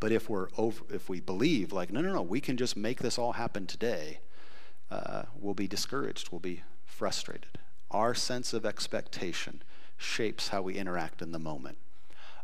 But 0.00 0.12
if 0.12 0.28
we're 0.28 0.48
over, 0.58 0.82
if 0.92 1.08
we 1.08 1.20
believe 1.20 1.72
like 1.72 1.92
no, 1.92 2.00
no, 2.00 2.12
no, 2.12 2.22
we 2.22 2.40
can 2.40 2.56
just 2.56 2.76
make 2.76 3.00
this 3.00 3.18
all 3.18 3.32
happen 3.32 3.66
today, 3.66 4.18
uh, 4.90 5.22
we'll 5.34 5.54
be 5.54 5.68
discouraged. 5.68 6.30
We'll 6.30 6.40
be 6.40 6.62
frustrated. 6.84 7.58
Our 7.90 8.14
sense 8.14 8.52
of 8.52 8.64
expectation 8.64 9.62
shapes 9.96 10.48
how 10.48 10.62
we 10.62 10.76
interact 10.76 11.22
in 11.22 11.32
the 11.32 11.38
moment 11.38 11.78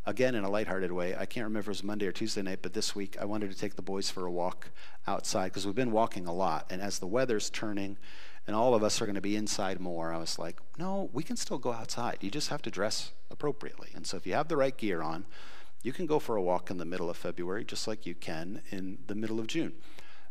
again 0.07 0.37
in 0.37 0.45
a 0.45 0.49
lighthearted 0.49 0.93
way. 0.93 1.17
I 1.17 1.27
can't 1.27 1.45
remember 1.45 1.61
if 1.61 1.67
it 1.67 1.71
was 1.71 1.85
Monday 1.85 2.07
or 2.07 2.13
Tuesday 2.13 2.43
night, 2.43 2.61
but 2.63 2.73
this 2.73 2.95
week 2.95 3.17
I 3.21 3.25
wanted 3.25 3.51
to 3.51 3.59
take 3.59 3.75
the 3.75 3.83
boys 3.83 4.09
for 4.09 4.25
a 4.25 4.31
walk 4.31 4.71
outside 5.07 5.47
because 5.49 5.67
we've 5.67 5.75
been 5.75 5.91
walking 5.91 6.27
a 6.27 6.33
lot. 6.33 6.67
And 6.71 6.81
as 6.81 7.01
the 7.01 7.09
weather's 7.09 7.51
turning 7.51 7.99
and 8.47 8.55
all 8.55 8.75
of 8.75 8.85
us 8.85 9.03
are 9.03 9.07
going 9.07 9.17
to 9.17 9.21
be 9.21 9.35
inside 9.35 9.81
more, 9.81 10.13
I 10.13 10.19
was 10.19 10.39
like, 10.39 10.61
no, 10.79 11.11
we 11.13 11.25
can 11.25 11.37
still 11.37 11.59
go 11.59 11.73
outside. 11.73 12.19
You 12.21 12.31
just 12.31 12.51
have 12.51 12.63
to 12.63 12.71
dress 12.71 13.11
appropriately. 13.33 13.89
And 13.95 14.07
so 14.07 14.17
if 14.17 14.27
you 14.27 14.35
have 14.35 14.47
the 14.47 14.57
right 14.57 14.77
gear 14.77 15.03
on, 15.03 15.25
you 15.83 15.93
can 15.93 16.07
go 16.07 16.21
for 16.21 16.37
a 16.37 16.43
walk 16.43 16.71
in 16.71 16.79
the 16.79 16.85
middle 16.85 17.11
of 17.11 17.17
February 17.17 17.65
just 17.65 17.89
like 17.89 18.07
you 18.07 18.15
can 18.15 18.63
in 18.71 18.99
the 19.09 19.17
middle 19.17 19.41
of 19.41 19.49
June. 19.49 19.73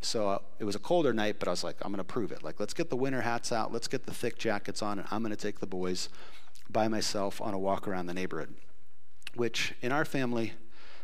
So 0.02 0.30
uh, 0.30 0.40
it 0.60 0.66
was 0.66 0.76
a 0.76 0.80
colder 0.80 1.14
night, 1.14 1.38
but 1.40 1.48
I 1.48 1.52
was 1.52 1.64
like, 1.64 1.78
I'm 1.82 1.92
going 1.92 1.98
to 1.98 2.04
prove 2.04 2.32
it. 2.32 2.44
Like, 2.44 2.60
let's 2.60 2.74
get 2.74 2.90
the 2.90 2.96
winter 2.96 3.22
hats 3.22 3.52
out, 3.52 3.74
let's 3.74 3.88
get 3.88 4.06
the 4.06 4.14
thick 4.14 4.38
jackets 4.38 4.82
on, 4.82 5.00
and 5.00 5.08
I'm 5.12 5.22
going 5.22 5.36
to 5.36 5.42
take 5.42 5.60
the 5.60 5.68
boys 5.68 6.10
by 6.70 6.88
myself 6.88 7.42
on 7.42 7.54
a 7.54 7.60
walk 7.60 7.88
around 7.88 8.08
the 8.08 8.14
neighborhood 8.14 8.54
which 9.36 9.74
in 9.82 9.92
our 9.92 10.06
family, 10.06 10.54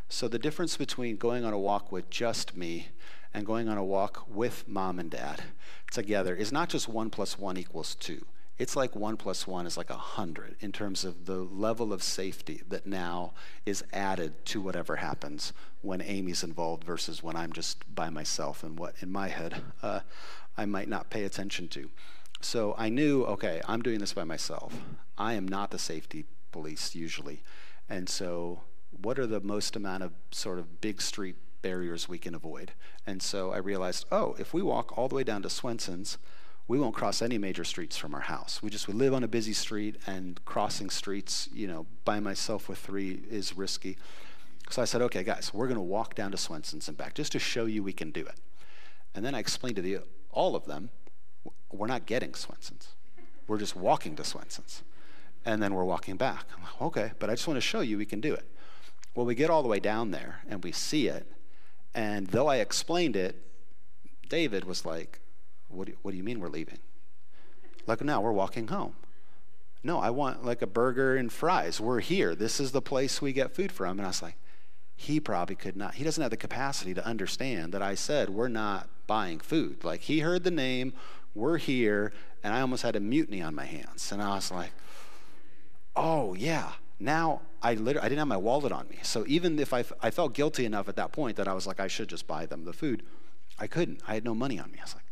so 0.09 0.27
the 0.27 0.39
difference 0.39 0.77
between 0.77 1.17
going 1.17 1.45
on 1.45 1.53
a 1.53 1.59
walk 1.59 1.91
with 1.91 2.09
just 2.09 2.55
me 2.57 2.87
and 3.33 3.45
going 3.45 3.69
on 3.69 3.77
a 3.77 3.83
walk 3.83 4.25
with 4.27 4.67
mom 4.67 4.99
and 4.99 5.11
dad 5.11 5.43
together 5.91 6.35
is 6.35 6.51
not 6.51 6.69
just 6.69 6.87
one 6.87 7.09
plus 7.09 7.37
one 7.37 7.57
equals 7.57 7.95
two. 7.95 8.25
It's 8.61 8.75
like 8.75 8.95
one 8.95 9.17
plus 9.17 9.47
one 9.47 9.65
is 9.65 9.75
like 9.75 9.89
a 9.89 9.95
hundred 9.95 10.55
in 10.59 10.71
terms 10.71 11.03
of 11.03 11.25
the 11.25 11.37
level 11.37 11.91
of 11.91 12.03
safety 12.03 12.61
that 12.69 12.85
now 12.85 13.33
is 13.65 13.83
added 13.91 14.45
to 14.45 14.61
whatever 14.61 14.97
happens 14.97 15.51
when 15.81 15.99
Amy's 15.99 16.43
involved 16.43 16.83
versus 16.83 17.23
when 17.23 17.35
I'm 17.35 17.53
just 17.53 17.95
by 17.95 18.11
myself 18.11 18.61
and 18.63 18.77
what 18.77 18.93
in 18.99 19.11
my 19.11 19.29
head 19.29 19.63
uh, 19.81 20.01
I 20.55 20.65
might 20.65 20.87
not 20.87 21.09
pay 21.09 21.23
attention 21.23 21.69
to. 21.69 21.89
So 22.39 22.75
I 22.77 22.89
knew, 22.89 23.23
okay, 23.23 23.61
I'm 23.67 23.81
doing 23.81 23.97
this 23.97 24.13
by 24.13 24.25
myself. 24.25 24.75
I 25.17 25.33
am 25.33 25.47
not 25.47 25.71
the 25.71 25.79
safety 25.79 26.25
police 26.51 26.93
usually. 26.93 27.41
And 27.89 28.07
so, 28.07 28.61
what 29.01 29.17
are 29.17 29.25
the 29.25 29.41
most 29.41 29.75
amount 29.75 30.03
of 30.03 30.11
sort 30.29 30.59
of 30.59 30.81
big 30.81 31.01
street 31.01 31.35
barriers 31.63 32.07
we 32.07 32.19
can 32.19 32.35
avoid? 32.35 32.73
And 33.07 33.23
so 33.23 33.53
I 33.53 33.57
realized, 33.57 34.05
oh, 34.11 34.35
if 34.37 34.53
we 34.53 34.61
walk 34.61 34.95
all 34.95 35.07
the 35.07 35.15
way 35.15 35.23
down 35.23 35.41
to 35.41 35.49
Swenson's, 35.49 36.19
we 36.71 36.79
won't 36.79 36.95
cross 36.95 37.21
any 37.21 37.37
major 37.37 37.65
streets 37.65 37.97
from 37.97 38.15
our 38.15 38.21
house. 38.21 38.63
We 38.63 38.69
just 38.69 38.87
we 38.87 38.93
live 38.93 39.13
on 39.13 39.25
a 39.25 39.27
busy 39.27 39.51
street, 39.51 39.97
and 40.07 40.39
crossing 40.45 40.89
streets, 40.89 41.49
you 41.53 41.67
know, 41.67 41.85
by 42.05 42.21
myself 42.21 42.69
with 42.69 42.77
three 42.77 43.23
is 43.29 43.57
risky. 43.57 43.97
So 44.69 44.81
I 44.81 44.85
said, 44.85 45.01
okay, 45.01 45.21
guys, 45.21 45.53
we're 45.53 45.67
going 45.67 45.75
to 45.75 45.81
walk 45.81 46.15
down 46.15 46.31
to 46.31 46.37
Swenson's 46.37 46.87
and 46.87 46.95
back 46.95 47.13
just 47.13 47.33
to 47.33 47.39
show 47.39 47.65
you 47.65 47.83
we 47.83 47.91
can 47.91 48.11
do 48.11 48.21
it. 48.21 48.39
And 49.13 49.25
then 49.25 49.35
I 49.35 49.39
explained 49.39 49.75
to 49.75 49.81
the, 49.81 49.97
all 50.31 50.55
of 50.55 50.63
them, 50.63 50.91
we're 51.73 51.87
not 51.87 52.05
getting 52.05 52.33
Swenson's. 52.35 52.95
We're 53.47 53.57
just 53.57 53.75
walking 53.75 54.15
to 54.15 54.23
Swenson's 54.23 54.81
and 55.43 55.61
then 55.61 55.73
we're 55.73 55.83
walking 55.83 56.15
back. 56.15 56.45
Like, 56.57 56.81
okay, 56.81 57.11
but 57.19 57.29
I 57.29 57.33
just 57.33 57.49
want 57.49 57.57
to 57.57 57.61
show 57.61 57.81
you 57.81 57.97
we 57.97 58.05
can 58.05 58.21
do 58.21 58.33
it. 58.33 58.47
Well, 59.13 59.25
we 59.25 59.35
get 59.35 59.49
all 59.49 59.61
the 59.61 59.67
way 59.67 59.81
down 59.81 60.11
there 60.11 60.39
and 60.47 60.63
we 60.63 60.71
see 60.71 61.09
it, 61.09 61.27
and 61.93 62.27
though 62.27 62.47
I 62.47 62.57
explained 62.57 63.17
it, 63.17 63.43
David 64.29 64.63
was 64.63 64.85
like, 64.85 65.20
What 65.73 65.87
do 65.87 65.93
you, 65.93 65.97
what 66.01 66.11
do 66.11 66.17
you 66.17 66.23
mean 66.23 66.39
we're 66.39 66.49
leaving? 66.49 66.79
Like, 67.87 68.01
no, 68.01 68.21
we're 68.21 68.31
walking 68.31 68.67
home. 68.67 68.93
No, 69.83 69.99
I 69.99 70.11
want 70.11 70.45
like 70.45 70.61
a 70.61 70.67
burger 70.67 71.15
and 71.15 71.31
fries. 71.31 71.79
We're 71.79 71.99
here. 72.01 72.35
This 72.35 72.59
is 72.59 72.71
the 72.71 72.81
place 72.81 73.21
we 73.21 73.33
get 73.33 73.55
food 73.55 73.71
from. 73.71 73.97
And 73.97 74.05
I 74.05 74.09
was 74.09 74.21
like, 74.21 74.35
he 74.95 75.19
probably 75.19 75.55
could 75.55 75.75
not, 75.75 75.95
he 75.95 76.03
doesn't 76.03 76.21
have 76.21 76.29
the 76.29 76.37
capacity 76.37 76.93
to 76.93 77.03
understand 77.05 77.73
that 77.73 77.81
I 77.81 77.95
said 77.95 78.29
we're 78.29 78.47
not 78.47 78.87
buying 79.07 79.39
food. 79.39 79.83
Like, 79.83 80.01
he 80.01 80.19
heard 80.19 80.43
the 80.43 80.51
name, 80.51 80.93
we're 81.33 81.57
here, 81.57 82.13
and 82.43 82.53
I 82.53 82.61
almost 82.61 82.83
had 82.83 82.95
a 82.95 82.99
mutiny 82.99 83.41
on 83.41 83.55
my 83.55 83.65
hands. 83.65 84.11
And 84.11 84.21
I 84.21 84.35
was 84.35 84.51
like, 84.51 84.71
oh, 85.95 86.35
yeah, 86.35 86.73
now 86.99 87.41
I, 87.63 87.73
literally, 87.73 88.05
I 88.05 88.09
didn't 88.09 88.19
have 88.19 88.27
my 88.27 88.37
wallet 88.37 88.71
on 88.71 88.87
me. 88.89 88.99
So 89.01 89.25
even 89.27 89.57
if 89.57 89.73
I, 89.73 89.83
I 90.01 90.11
felt 90.11 90.35
guilty 90.35 90.65
enough 90.65 90.87
at 90.87 90.95
that 90.97 91.11
point 91.11 91.35
that 91.37 91.47
I 91.47 91.53
was 91.53 91.65
like, 91.65 91.79
I 91.79 91.87
should 91.87 92.07
just 92.07 92.27
buy 92.27 92.45
them 92.45 92.65
the 92.65 92.73
food, 92.73 93.01
I 93.57 93.65
couldn't. 93.65 94.01
I 94.07 94.13
had 94.13 94.23
no 94.23 94.35
money 94.35 94.59
on 94.59 94.71
me. 94.71 94.77
I 94.79 94.83
was 94.83 94.93
like, 94.93 95.05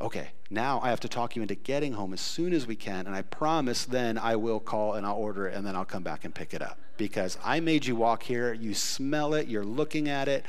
okay, 0.00 0.30
now 0.50 0.80
I 0.80 0.90
have 0.90 1.00
to 1.00 1.08
talk 1.08 1.36
you 1.36 1.42
into 1.42 1.54
getting 1.54 1.92
home 1.92 2.12
as 2.12 2.20
soon 2.20 2.52
as 2.52 2.66
we 2.66 2.76
can. 2.76 3.06
And 3.06 3.14
I 3.14 3.22
promise 3.22 3.84
then 3.84 4.16
I 4.18 4.36
will 4.36 4.60
call 4.60 4.94
and 4.94 5.06
I'll 5.06 5.16
order 5.16 5.46
it 5.46 5.54
and 5.54 5.66
then 5.66 5.74
I'll 5.74 5.84
come 5.84 6.02
back 6.02 6.24
and 6.24 6.34
pick 6.34 6.54
it 6.54 6.62
up. 6.62 6.78
Because 6.96 7.38
I 7.44 7.60
made 7.60 7.86
you 7.86 7.96
walk 7.96 8.22
here, 8.22 8.52
you 8.52 8.74
smell 8.74 9.34
it, 9.34 9.48
you're 9.48 9.64
looking 9.64 10.08
at 10.08 10.28
it. 10.28 10.44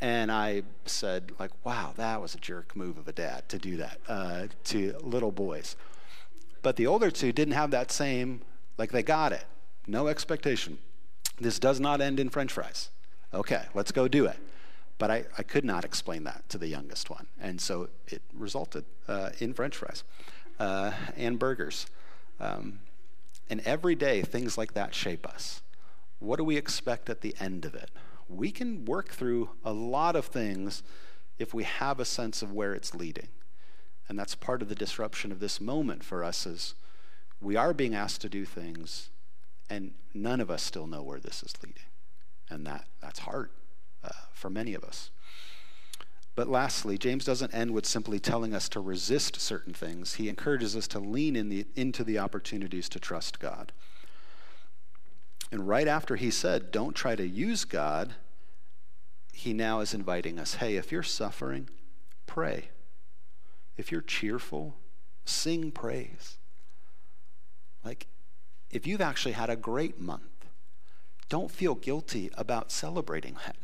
And 0.00 0.30
I 0.30 0.62
said, 0.86 1.32
like, 1.40 1.50
wow, 1.64 1.92
that 1.96 2.20
was 2.20 2.34
a 2.34 2.38
jerk 2.38 2.76
move 2.76 2.98
of 2.98 3.08
a 3.08 3.12
dad 3.12 3.48
to 3.48 3.58
do 3.58 3.76
that 3.78 3.98
uh, 4.08 4.46
to 4.64 4.94
little 5.02 5.32
boys. 5.32 5.76
But 6.62 6.76
the 6.76 6.86
older 6.86 7.10
two 7.10 7.32
didn't 7.32 7.54
have 7.54 7.70
that 7.72 7.90
same 7.90 8.42
like 8.76 8.92
they 8.92 9.02
got 9.02 9.32
it. 9.32 9.44
No 9.86 10.06
expectation. 10.06 10.78
This 11.40 11.58
does 11.58 11.80
not 11.80 12.00
end 12.00 12.20
in 12.20 12.30
french 12.30 12.52
fries. 12.52 12.90
Okay, 13.32 13.64
let's 13.74 13.92
go 13.92 14.08
do 14.08 14.26
it. 14.26 14.38
But 14.98 15.12
I, 15.12 15.24
I 15.38 15.44
could 15.44 15.64
not 15.64 15.84
explain 15.84 16.24
that 16.24 16.48
to 16.48 16.58
the 16.58 16.66
youngest 16.66 17.08
one. 17.08 17.28
And 17.40 17.60
so 17.60 17.88
it 18.08 18.20
resulted 18.34 18.84
uh, 19.06 19.30
in 19.38 19.54
french 19.54 19.76
fries 19.76 20.02
uh, 20.58 20.92
and 21.16 21.38
burgers. 21.38 21.86
Um, 22.40 22.80
and 23.48 23.60
every 23.60 23.94
day, 23.94 24.22
things 24.22 24.58
like 24.58 24.74
that 24.74 24.94
shape 24.94 25.26
us. 25.26 25.62
What 26.18 26.36
do 26.36 26.44
we 26.44 26.56
expect 26.56 27.08
at 27.08 27.20
the 27.20 27.34
end 27.40 27.64
of 27.64 27.74
it? 27.74 27.90
We 28.28 28.50
can 28.50 28.84
work 28.84 29.10
through 29.10 29.50
a 29.64 29.72
lot 29.72 30.16
of 30.16 30.26
things 30.26 30.82
if 31.38 31.54
we 31.54 31.62
have 31.62 32.00
a 32.00 32.04
sense 32.04 32.42
of 32.42 32.52
where 32.52 32.74
it's 32.74 32.94
leading. 32.94 33.28
And 34.08 34.18
that's 34.18 34.34
part 34.34 34.62
of 34.62 34.68
the 34.68 34.74
disruption 34.74 35.30
of 35.30 35.38
this 35.38 35.60
moment 35.60 36.02
for 36.02 36.24
us 36.24 36.44
is 36.44 36.74
we 37.40 37.54
are 37.56 37.72
being 37.72 37.94
asked 37.94 38.20
to 38.22 38.28
do 38.28 38.44
things, 38.44 39.10
and 39.70 39.92
none 40.12 40.40
of 40.40 40.50
us 40.50 40.62
still 40.62 40.86
know 40.86 41.02
where 41.02 41.20
this 41.20 41.42
is 41.42 41.54
leading. 41.62 41.82
And 42.50 42.66
that, 42.66 42.86
that's 43.00 43.20
hard 43.20 43.50
uh, 44.02 44.10
for 44.32 44.50
many 44.50 44.74
of 44.74 44.84
us. 44.84 45.10
But 46.38 46.48
lastly, 46.48 46.98
James 46.98 47.24
doesn't 47.24 47.52
end 47.52 47.72
with 47.72 47.84
simply 47.84 48.20
telling 48.20 48.54
us 48.54 48.68
to 48.68 48.78
resist 48.78 49.40
certain 49.40 49.74
things. 49.74 50.14
He 50.14 50.28
encourages 50.28 50.76
us 50.76 50.86
to 50.88 51.00
lean 51.00 51.34
in 51.34 51.48
the, 51.48 51.66
into 51.74 52.04
the 52.04 52.20
opportunities 52.20 52.88
to 52.90 53.00
trust 53.00 53.40
God. 53.40 53.72
And 55.50 55.66
right 55.66 55.88
after 55.88 56.14
he 56.14 56.30
said, 56.30 56.70
don't 56.70 56.94
try 56.94 57.16
to 57.16 57.26
use 57.26 57.64
God, 57.64 58.14
he 59.32 59.52
now 59.52 59.80
is 59.80 59.92
inviting 59.94 60.38
us 60.38 60.54
hey, 60.54 60.76
if 60.76 60.92
you're 60.92 61.02
suffering, 61.02 61.68
pray. 62.26 62.68
If 63.76 63.90
you're 63.90 64.00
cheerful, 64.00 64.76
sing 65.24 65.72
praise. 65.72 66.38
Like, 67.84 68.06
if 68.70 68.86
you've 68.86 69.00
actually 69.00 69.32
had 69.32 69.50
a 69.50 69.56
great 69.56 69.98
month, 69.98 70.46
don't 71.28 71.50
feel 71.50 71.74
guilty 71.74 72.30
about 72.36 72.70
celebrating 72.70 73.36
that 73.44 73.56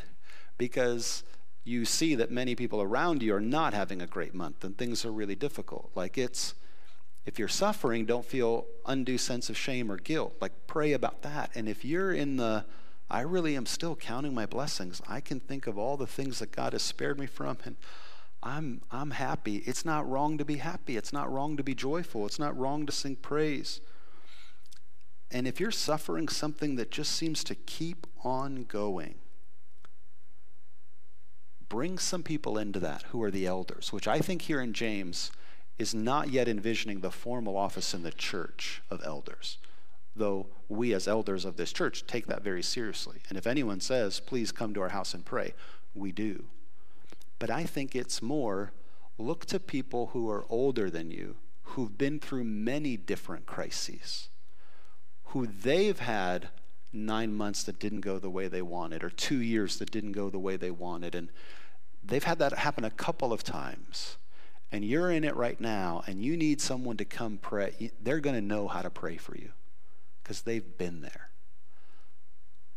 because 0.58 1.22
you 1.64 1.84
see 1.84 2.14
that 2.14 2.30
many 2.30 2.54
people 2.54 2.82
around 2.82 3.22
you 3.22 3.34
are 3.34 3.40
not 3.40 3.72
having 3.72 4.02
a 4.02 4.06
great 4.06 4.34
month 4.34 4.64
and 4.64 4.76
things 4.76 5.04
are 5.04 5.12
really 5.12 5.34
difficult. 5.34 5.90
Like, 5.94 6.18
it's, 6.18 6.54
if 7.24 7.38
you're 7.38 7.48
suffering, 7.48 8.04
don't 8.04 8.24
feel 8.24 8.66
undue 8.86 9.18
sense 9.18 9.48
of 9.48 9.56
shame 9.56 9.90
or 9.90 9.96
guilt. 9.96 10.34
Like, 10.40 10.52
pray 10.66 10.92
about 10.92 11.22
that. 11.22 11.50
And 11.54 11.68
if 11.68 11.84
you're 11.84 12.12
in 12.12 12.36
the, 12.36 12.66
I 13.10 13.20
really 13.20 13.56
am 13.56 13.66
still 13.66 13.96
counting 13.96 14.34
my 14.34 14.44
blessings, 14.44 15.00
I 15.08 15.20
can 15.20 15.40
think 15.40 15.66
of 15.66 15.78
all 15.78 15.96
the 15.96 16.06
things 16.06 16.38
that 16.40 16.52
God 16.52 16.74
has 16.74 16.82
spared 16.82 17.18
me 17.18 17.26
from, 17.26 17.58
and 17.64 17.76
I'm, 18.42 18.82
I'm 18.90 19.12
happy. 19.12 19.56
It's 19.64 19.86
not 19.86 20.08
wrong 20.08 20.36
to 20.36 20.44
be 20.44 20.56
happy. 20.56 20.98
It's 20.98 21.14
not 21.14 21.32
wrong 21.32 21.56
to 21.56 21.62
be 21.62 21.74
joyful. 21.74 22.26
It's 22.26 22.38
not 22.38 22.56
wrong 22.56 22.84
to 22.84 22.92
sing 22.92 23.16
praise. 23.16 23.80
And 25.30 25.48
if 25.48 25.58
you're 25.58 25.70
suffering 25.70 26.28
something 26.28 26.76
that 26.76 26.90
just 26.90 27.12
seems 27.12 27.42
to 27.44 27.54
keep 27.54 28.06
on 28.22 28.64
going, 28.64 29.14
bring 31.74 31.98
some 31.98 32.22
people 32.22 32.56
into 32.56 32.78
that 32.78 33.02
who 33.08 33.20
are 33.20 33.32
the 33.32 33.46
elders, 33.46 33.92
which 33.92 34.06
I 34.06 34.20
think 34.20 34.42
here 34.42 34.60
in 34.60 34.72
James 34.72 35.32
is 35.76 35.92
not 35.92 36.30
yet 36.30 36.46
envisioning 36.46 37.00
the 37.00 37.10
formal 37.10 37.56
office 37.56 37.92
in 37.92 38.04
the 38.04 38.12
church 38.12 38.80
of 38.92 39.00
elders, 39.04 39.58
though 40.14 40.46
we 40.68 40.94
as 40.94 41.08
elders 41.08 41.44
of 41.44 41.56
this 41.56 41.72
church 41.72 42.06
take 42.06 42.28
that 42.28 42.44
very 42.44 42.62
seriously. 42.62 43.22
And 43.28 43.36
if 43.36 43.44
anyone 43.44 43.80
says, 43.80 44.20
please 44.20 44.52
come 44.52 44.72
to 44.72 44.82
our 44.82 44.90
house 44.90 45.14
and 45.14 45.24
pray, 45.24 45.52
we 45.96 46.12
do. 46.12 46.44
But 47.40 47.50
I 47.50 47.64
think 47.64 47.96
it's 47.96 48.22
more 48.22 48.70
look 49.18 49.44
to 49.46 49.58
people 49.58 50.10
who 50.12 50.30
are 50.30 50.46
older 50.48 50.88
than 50.88 51.10
you, 51.10 51.34
who've 51.62 51.98
been 51.98 52.20
through 52.20 52.44
many 52.44 52.96
different 52.96 53.46
crises, 53.46 54.28
who 55.24 55.48
they've 55.48 55.98
had 55.98 56.50
nine 56.92 57.34
months 57.34 57.64
that 57.64 57.80
didn't 57.80 58.02
go 58.02 58.20
the 58.20 58.30
way 58.30 58.46
they 58.46 58.62
wanted, 58.62 59.02
or 59.02 59.10
two 59.10 59.42
years 59.42 59.78
that 59.78 59.90
didn't 59.90 60.12
go 60.12 60.30
the 60.30 60.38
way 60.38 60.56
they 60.56 60.70
wanted. 60.70 61.16
And 61.16 61.30
they've 62.04 62.24
had 62.24 62.38
that 62.38 62.52
happen 62.52 62.84
a 62.84 62.90
couple 62.90 63.32
of 63.32 63.42
times 63.42 64.16
and 64.74 64.84
you're 64.84 65.10
in 65.10 65.22
it 65.22 65.36
right 65.36 65.60
now 65.60 66.02
and 66.06 66.20
you 66.20 66.36
need 66.36 66.60
someone 66.60 66.96
to 66.96 67.04
come 67.04 67.38
pray, 67.38 67.92
they're 68.02 68.20
going 68.20 68.34
to 68.34 68.42
know 68.42 68.66
how 68.66 68.82
to 68.82 68.90
pray 68.90 69.16
for 69.16 69.36
you 69.36 69.50
because 70.22 70.42
they've 70.42 70.76
been 70.76 71.00
there. 71.00 71.30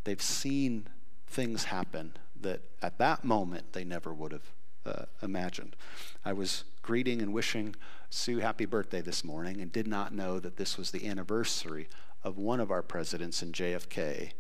They've 0.04 0.22
seen 0.22 0.88
things 1.28 1.66
happen 1.66 2.13
that 2.40 2.62
at 2.82 3.00
that 3.00 3.24
moment 3.24 3.74
they 3.74 3.84
never 3.84 4.13
would 4.13 4.32
have 4.32 4.52
uh, 4.86 5.06
imagined. 5.22 5.76
I 6.24 6.34
was 6.34 6.63
greeting 6.82 7.22
and 7.22 7.34
wishing 7.34 7.76
Sue 8.10 8.38
happy 8.38 8.66
birthday 8.66 9.02
this 9.02 9.24
morning 9.24 9.60
and 9.60 9.72
did 9.72 9.88
not 9.88 10.13
know 10.13 10.40
that 10.40 10.58
this 10.58 10.78
was 10.78 10.92
the 10.92 11.08
anniversary 11.08 11.90
of 12.24 12.38
one 12.38 12.60
of 12.60 12.72
our 12.72 12.84
presidents 12.84 13.42
in 13.42 13.52
JFK's 13.52 14.34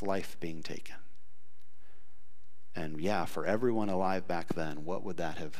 life 0.00 0.36
being 0.40 0.62
taken. 0.62 0.96
And 2.74 3.00
yeah, 3.00 3.26
for 3.26 3.44
everyone 3.44 3.88
alive 3.88 4.26
back 4.26 4.54
then, 4.54 4.84
what 4.84 5.04
would 5.04 5.18
that 5.18 5.38
have 5.38 5.56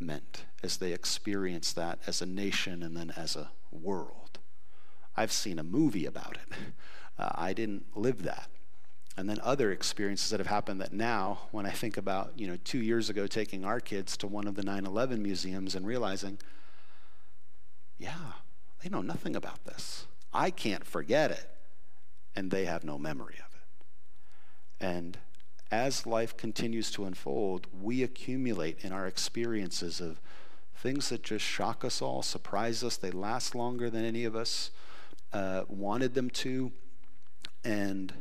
meant 0.00 0.44
as 0.62 0.76
they 0.76 0.92
experienced 0.92 1.76
that 1.76 1.98
as 2.06 2.20
a 2.20 2.26
nation 2.26 2.82
and 2.82 2.96
then 2.96 3.12
as 3.16 3.36
a 3.36 3.50
world. 3.70 4.38
I've 5.16 5.32
seen 5.32 5.58
a 5.58 5.64
movie 5.64 6.06
about 6.06 6.36
it. 6.36 6.56
Uh, 7.18 7.32
I 7.34 7.54
didn't 7.54 7.86
live 7.96 8.24
that. 8.24 8.50
And 9.16 9.26
then 9.26 9.38
other 9.42 9.72
experiences 9.72 10.28
that 10.28 10.38
have 10.38 10.48
happened 10.48 10.82
that 10.82 10.92
now, 10.92 11.38
when 11.50 11.64
I 11.64 11.70
think 11.70 11.96
about, 11.96 12.32
you 12.36 12.46
know, 12.46 12.58
two 12.62 12.80
years 12.80 13.08
ago 13.08 13.26
taking 13.26 13.64
our 13.64 13.80
kids 13.80 14.18
to 14.18 14.26
one 14.26 14.46
of 14.46 14.54
the 14.54 14.62
9 14.62 14.84
11 14.84 15.22
museums 15.22 15.74
and 15.74 15.86
realizing, 15.86 16.36
yeah, 17.96 18.32
they 18.82 18.90
know 18.90 19.00
nothing 19.00 19.34
about 19.34 19.64
this. 19.64 20.06
I 20.34 20.50
can't 20.50 20.84
forget 20.84 21.30
it. 21.30 21.48
And 22.34 22.50
they 22.50 22.66
have 22.66 22.84
no 22.84 22.98
memory 22.98 23.36
of 23.38 23.54
it. 23.54 24.84
And 24.84 25.16
as 25.70 26.06
life 26.06 26.36
continues 26.36 26.90
to 26.92 27.04
unfold, 27.04 27.66
we 27.82 28.02
accumulate 28.02 28.78
in 28.84 28.92
our 28.92 29.06
experiences 29.06 30.00
of 30.00 30.20
things 30.76 31.08
that 31.08 31.22
just 31.22 31.44
shock 31.44 31.84
us 31.84 32.00
all, 32.00 32.22
surprise 32.22 32.84
us. 32.84 32.96
They 32.96 33.10
last 33.10 33.54
longer 33.54 33.90
than 33.90 34.04
any 34.04 34.24
of 34.24 34.36
us 34.36 34.70
uh, 35.32 35.62
wanted 35.68 36.14
them 36.14 36.30
to. 36.30 36.72
And, 37.64 38.12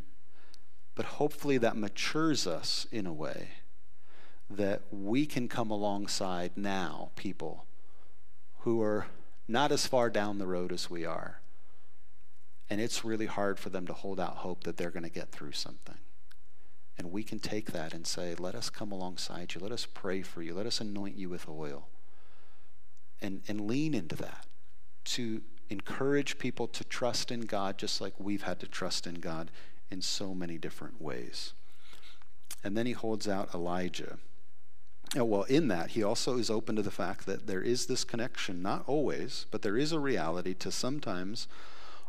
but 0.95 1.05
hopefully 1.05 1.57
that 1.59 1.77
matures 1.77 2.47
us 2.47 2.87
in 2.91 3.05
a 3.05 3.13
way 3.13 3.49
that 4.49 4.81
we 4.91 5.25
can 5.25 5.47
come 5.47 5.69
alongside 5.69 6.51
now 6.55 7.11
people 7.15 7.65
who 8.59 8.81
are 8.81 9.07
not 9.47 9.71
as 9.71 9.85
far 9.85 10.09
down 10.09 10.39
the 10.39 10.47
road 10.47 10.71
as 10.71 10.89
we 10.89 11.05
are. 11.05 11.41
And 12.69 12.81
it's 12.81 13.05
really 13.05 13.27
hard 13.27 13.59
for 13.59 13.69
them 13.69 13.85
to 13.85 13.93
hold 13.93 14.19
out 14.19 14.37
hope 14.37 14.63
that 14.63 14.77
they're 14.77 14.89
going 14.89 15.03
to 15.03 15.09
get 15.09 15.31
through 15.31 15.51
something. 15.51 15.97
And 16.97 17.11
we 17.11 17.23
can 17.23 17.39
take 17.39 17.71
that 17.71 17.93
and 17.93 18.07
say, 18.07 18.35
let 18.35 18.55
us 18.55 18.69
come 18.69 18.91
alongside 18.91 19.53
you. 19.53 19.61
Let 19.61 19.71
us 19.71 19.85
pray 19.85 20.21
for 20.21 20.41
you. 20.41 20.53
Let 20.53 20.65
us 20.65 20.79
anoint 20.79 21.17
you 21.17 21.29
with 21.29 21.49
oil. 21.49 21.87
And, 23.21 23.41
and 23.47 23.61
lean 23.61 23.93
into 23.93 24.15
that 24.17 24.45
to 25.05 25.41
encourage 25.69 26.37
people 26.37 26.67
to 26.67 26.83
trust 26.83 27.31
in 27.31 27.41
God 27.41 27.77
just 27.77 27.99
like 27.99 28.13
we've 28.19 28.43
had 28.43 28.59
to 28.59 28.67
trust 28.67 29.07
in 29.07 29.15
God 29.15 29.51
in 29.89 30.01
so 30.01 30.33
many 30.33 30.57
different 30.57 31.01
ways. 31.01 31.53
And 32.63 32.77
then 32.77 32.85
he 32.85 32.93
holds 32.93 33.27
out 33.27 33.53
Elijah. 33.53 34.17
well, 35.15 35.43
in 35.43 35.67
that, 35.67 35.91
he 35.91 36.03
also 36.03 36.37
is 36.37 36.49
open 36.49 36.75
to 36.75 36.81
the 36.81 36.91
fact 36.91 37.25
that 37.25 37.47
there 37.47 37.61
is 37.61 37.85
this 37.85 38.03
connection, 38.03 38.61
not 38.61 38.83
always, 38.87 39.45
but 39.51 39.61
there 39.61 39.77
is 39.77 39.91
a 39.91 39.99
reality 39.99 40.53
to 40.55 40.71
sometimes 40.71 41.47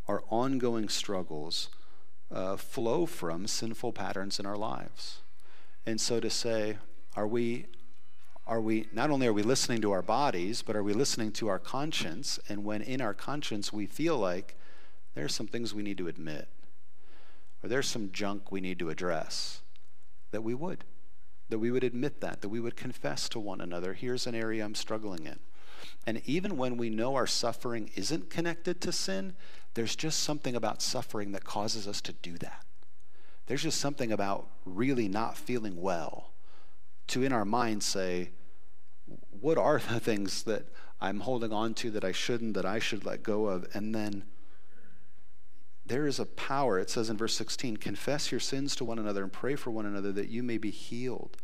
our 0.09 0.23
ongoing 0.31 0.89
struggles 0.89 1.69
uh, 2.33 2.57
flow 2.57 3.07
from 3.07 3.47
sinful 3.47 3.93
patterns 3.93 4.39
in 4.39 4.47
our 4.47 4.57
lives. 4.57 5.19
And 5.87 6.01
so 6.01 6.21
to 6.21 6.31
say, 6.31 6.79
are 7.15 7.27
we, 7.27 7.67
are 8.47 8.61
we, 8.61 8.89
not 8.93 9.11
only 9.11 9.27
are 9.27 9.33
we 9.33 9.43
listening 9.43 9.81
to 9.83 9.93
our 9.93 10.03
bodies, 10.03 10.63
but 10.63 10.77
are 10.77 10.83
we 10.83 10.93
listening 10.93 11.33
to 11.33 11.49
our 11.49 11.59
conscience? 11.59 12.39
And 12.49 12.65
when 12.65 12.83
in 12.83 13.01
our 13.01 13.15
conscience 13.15 13.73
we 13.73 13.87
feel 13.87 14.19
like 14.19 14.57
there's 15.15 15.35
some 15.35 15.47
things 15.47 15.75
we 15.75 15.83
need 15.83 15.99
to 15.99 16.09
admit, 16.09 16.49
or 17.63 17.69
there's 17.69 17.89
some 17.89 18.11
junk 18.13 18.53
we 18.53 18.61
need 18.61 18.79
to 18.81 18.91
address, 18.91 19.63
that 20.31 20.43
we 20.43 20.55
would. 20.55 20.85
That 21.49 21.59
we 21.61 21.71
would 21.71 21.85
admit 21.85 22.21
that, 22.21 22.43
that 22.43 22.49
we 22.49 22.61
would 22.61 22.77
confess 22.77 23.29
to 23.31 23.39
one 23.39 23.61
another, 23.61 23.95
here's 23.95 24.27
an 24.27 24.35
area 24.35 24.65
I'm 24.65 24.75
struggling 24.75 25.27
in. 25.27 25.39
And 26.07 26.23
even 26.25 26.57
when 26.57 26.77
we 26.77 26.91
know 26.91 27.15
our 27.15 27.27
suffering 27.27 27.91
isn't 27.95 28.31
connected 28.31 28.81
to 28.83 28.93
sin, 28.93 29.35
there's 29.75 29.97
just 29.97 30.21
something 30.21 30.57
about 30.57 30.83
suffering 30.83 31.33
that 31.33 31.45
causes 31.45 31.87
us 31.87 32.01
to 32.03 32.13
do 32.13 32.39
that. 32.39 32.65
There's 33.47 33.63
just 33.63 33.81
something 33.81 34.11
about 34.11 34.49
really 34.65 35.09
not 35.09 35.37
feeling 35.37 35.81
well 35.81 36.33
to, 37.09 37.23
in 37.23 37.33
our 37.33 37.45
minds, 37.45 37.87
say, 37.87 38.31
what 39.41 39.59
are 39.59 39.79
the 39.79 40.01
things 40.01 40.43
that 40.45 40.65
I'm 41.01 41.21
holding 41.21 41.53
on 41.53 41.75
to 41.75 41.91
that 41.93 42.05
I 42.05 42.13
shouldn't, 42.13 42.55
that 42.55 42.65
I 42.65 42.79
should 42.79 43.05
let 43.05 43.23
go 43.23 43.47
of? 43.47 43.67
And 43.75 43.95
then 43.95 44.25
there 45.85 46.07
is 46.07 46.19
a 46.19 46.27
power. 46.27 46.79
It 46.79 46.91
says 46.91 47.09
in 47.09 47.17
verse 47.17 47.35
16, 47.35 47.77
confess 47.77 48.33
your 48.33 48.41
sins 48.41 48.75
to 48.77 48.85
one 48.85 48.99
another 48.99 49.23
and 49.23 49.33
pray 49.33 49.55
for 49.55 49.71
one 49.71 49.87
another 49.87 50.11
that 50.13 50.29
you 50.29 50.43
may 50.43 50.59
be 50.59 50.71
healed. 50.71 51.37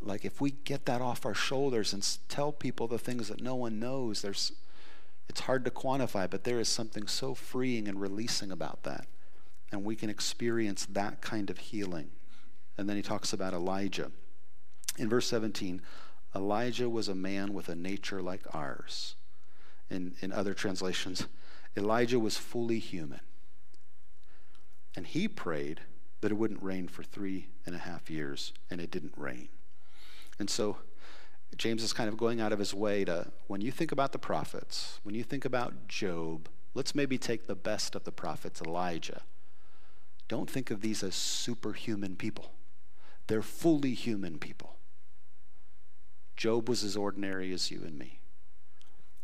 Like 0.00 0.24
if 0.24 0.40
we 0.40 0.52
get 0.52 0.86
that 0.86 1.00
off 1.00 1.24
our 1.24 1.34
shoulders 1.34 1.92
and 1.92 2.06
tell 2.28 2.52
people 2.52 2.86
the 2.86 2.98
things 2.98 3.28
that 3.28 3.40
no 3.40 3.54
one 3.54 3.78
knows, 3.78 4.22
there's 4.22 4.52
it's 5.28 5.40
hard 5.40 5.64
to 5.64 5.70
quantify, 5.70 6.28
but 6.28 6.44
there 6.44 6.60
is 6.60 6.68
something 6.68 7.06
so 7.06 7.34
freeing 7.34 7.88
and 7.88 8.00
releasing 8.00 8.50
about 8.50 8.82
that. 8.82 9.06
And 9.72 9.82
we 9.82 9.96
can 9.96 10.10
experience 10.10 10.86
that 10.86 11.20
kind 11.20 11.50
of 11.50 11.58
healing. 11.58 12.10
And 12.76 12.88
then 12.88 12.96
he 12.96 13.02
talks 13.02 13.32
about 13.32 13.54
Elijah. 13.54 14.10
In 14.98 15.08
verse 15.08 15.26
17, 15.26 15.80
Elijah 16.34 16.90
was 16.90 17.08
a 17.08 17.14
man 17.14 17.54
with 17.54 17.68
a 17.68 17.74
nature 17.74 18.20
like 18.20 18.42
ours. 18.52 19.14
In, 19.90 20.14
in 20.20 20.32
other 20.32 20.54
translations, 20.54 21.26
Elijah 21.76 22.18
was 22.18 22.36
fully 22.36 22.78
human. 22.78 23.20
And 24.96 25.06
he 25.06 25.26
prayed 25.26 25.80
that 26.20 26.30
it 26.30 26.36
wouldn't 26.36 26.62
rain 26.62 26.88
for 26.88 27.02
three 27.02 27.48
and 27.66 27.74
a 27.74 27.78
half 27.78 28.10
years, 28.10 28.52
and 28.70 28.80
it 28.80 28.90
didn't 28.90 29.14
rain. 29.16 29.48
And 30.38 30.50
so 30.50 30.78
James 31.56 31.82
is 31.82 31.92
kind 31.92 32.08
of 32.08 32.16
going 32.16 32.40
out 32.40 32.52
of 32.52 32.58
his 32.58 32.74
way 32.74 33.04
to, 33.04 33.30
when 33.46 33.60
you 33.60 33.70
think 33.70 33.92
about 33.92 34.12
the 34.12 34.18
prophets, 34.18 34.98
when 35.02 35.14
you 35.14 35.22
think 35.22 35.44
about 35.44 35.88
Job, 35.88 36.48
let's 36.74 36.94
maybe 36.94 37.18
take 37.18 37.46
the 37.46 37.54
best 37.54 37.94
of 37.94 38.04
the 38.04 38.12
prophets, 38.12 38.60
Elijah. 38.60 39.22
Don't 40.28 40.50
think 40.50 40.70
of 40.70 40.80
these 40.80 41.02
as 41.02 41.14
superhuman 41.14 42.16
people, 42.16 42.52
they're 43.26 43.42
fully 43.42 43.94
human 43.94 44.38
people. 44.38 44.76
Job 46.36 46.68
was 46.68 46.82
as 46.82 46.96
ordinary 46.96 47.52
as 47.52 47.70
you 47.70 47.82
and 47.84 47.96
me. 47.96 48.20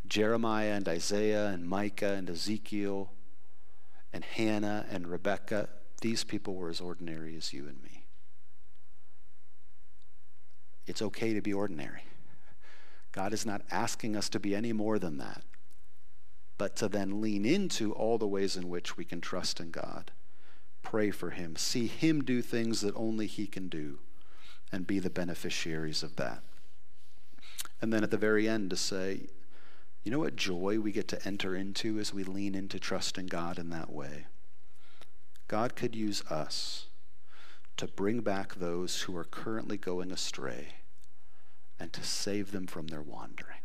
Jeremiah 0.07 0.73
and 0.73 0.89
Isaiah 0.89 1.49
and 1.49 1.69
Micah 1.69 2.13
and 2.13 2.31
Ezekiel 2.31 3.13
and 4.13 4.25
Hannah 4.25 4.87
and 4.91 5.09
Rebecca, 5.09 5.69
these 6.01 6.25
people 6.25 6.55
were 6.55 6.69
as 6.69 6.81
ordinary 6.81 7.37
as 7.37 7.53
you 7.53 7.67
and 7.67 7.83
me. 7.83 8.00
It's 10.87 11.03
okay 11.03 11.35
to 11.35 11.41
be 11.41 11.53
ordinary. 11.53 12.05
God 13.13 13.33
is 13.33 13.45
not 13.45 13.63
asking 13.71 14.17
us 14.17 14.29
to 14.31 14.41
be 14.41 14.55
any 14.55 14.73
more 14.73 14.99
than 14.99 15.19
that, 15.19 15.43
but 16.59 16.77
to 16.77 16.89
then 16.89 17.21
lean 17.21 17.45
into 17.45 17.93
all 17.93 18.19
the 18.19 18.27
ways 18.27 18.57
in 18.57 18.69
which 18.69 18.97
we 18.97 19.05
can 19.05 19.21
trust 19.21 19.61
in 19.61 19.71
God, 19.71 20.13
pray 20.83 21.11
for 21.11 21.31
Him, 21.31 21.57
see 21.57 21.87
Him 21.87 22.23
do 22.23 22.43
things 22.43 22.81
that 22.83 22.95
only 22.95 23.27
He 23.27 23.47
can 23.47 23.69
do, 23.69 23.99
and 24.71 24.87
be 24.87 24.99
the 24.99 25.11
beneficiaries 25.11 26.03
of 26.03 26.17
that. 26.17 26.43
And 27.83 27.93
then 27.93 28.05
at 28.05 28.11
the 28.11 28.17
very 28.17 28.49
end 28.49 28.71
to 28.71 28.77
say, 28.77 29.27
you 30.03 30.11
know 30.11 30.19
what 30.19 30.37
joy 30.37 30.79
we 30.79 30.93
get 30.93 31.09
to 31.09 31.27
enter 31.27 31.55
into 31.55 31.99
as 31.99 32.15
we 32.15 32.25
lean 32.25 32.55
into 32.55 32.79
trusting 32.79 33.27
God 33.27 33.59
in 33.59 33.71
that 33.71 33.93
way? 33.93 34.27
God 35.49 35.75
could 35.75 35.95
use 35.95 36.23
us 36.31 36.87
to 37.81 37.87
bring 37.87 38.21
back 38.21 38.57
those 38.57 39.01
who 39.01 39.17
are 39.17 39.25
currently 39.25 39.79
going 39.79 40.13
astray 40.13 40.75
and 41.79 41.95
to 41.95 42.05
save 42.05 42.53
them 42.53 42.67
from 42.67 42.89
their 42.89 43.01
wandering. 43.01 43.63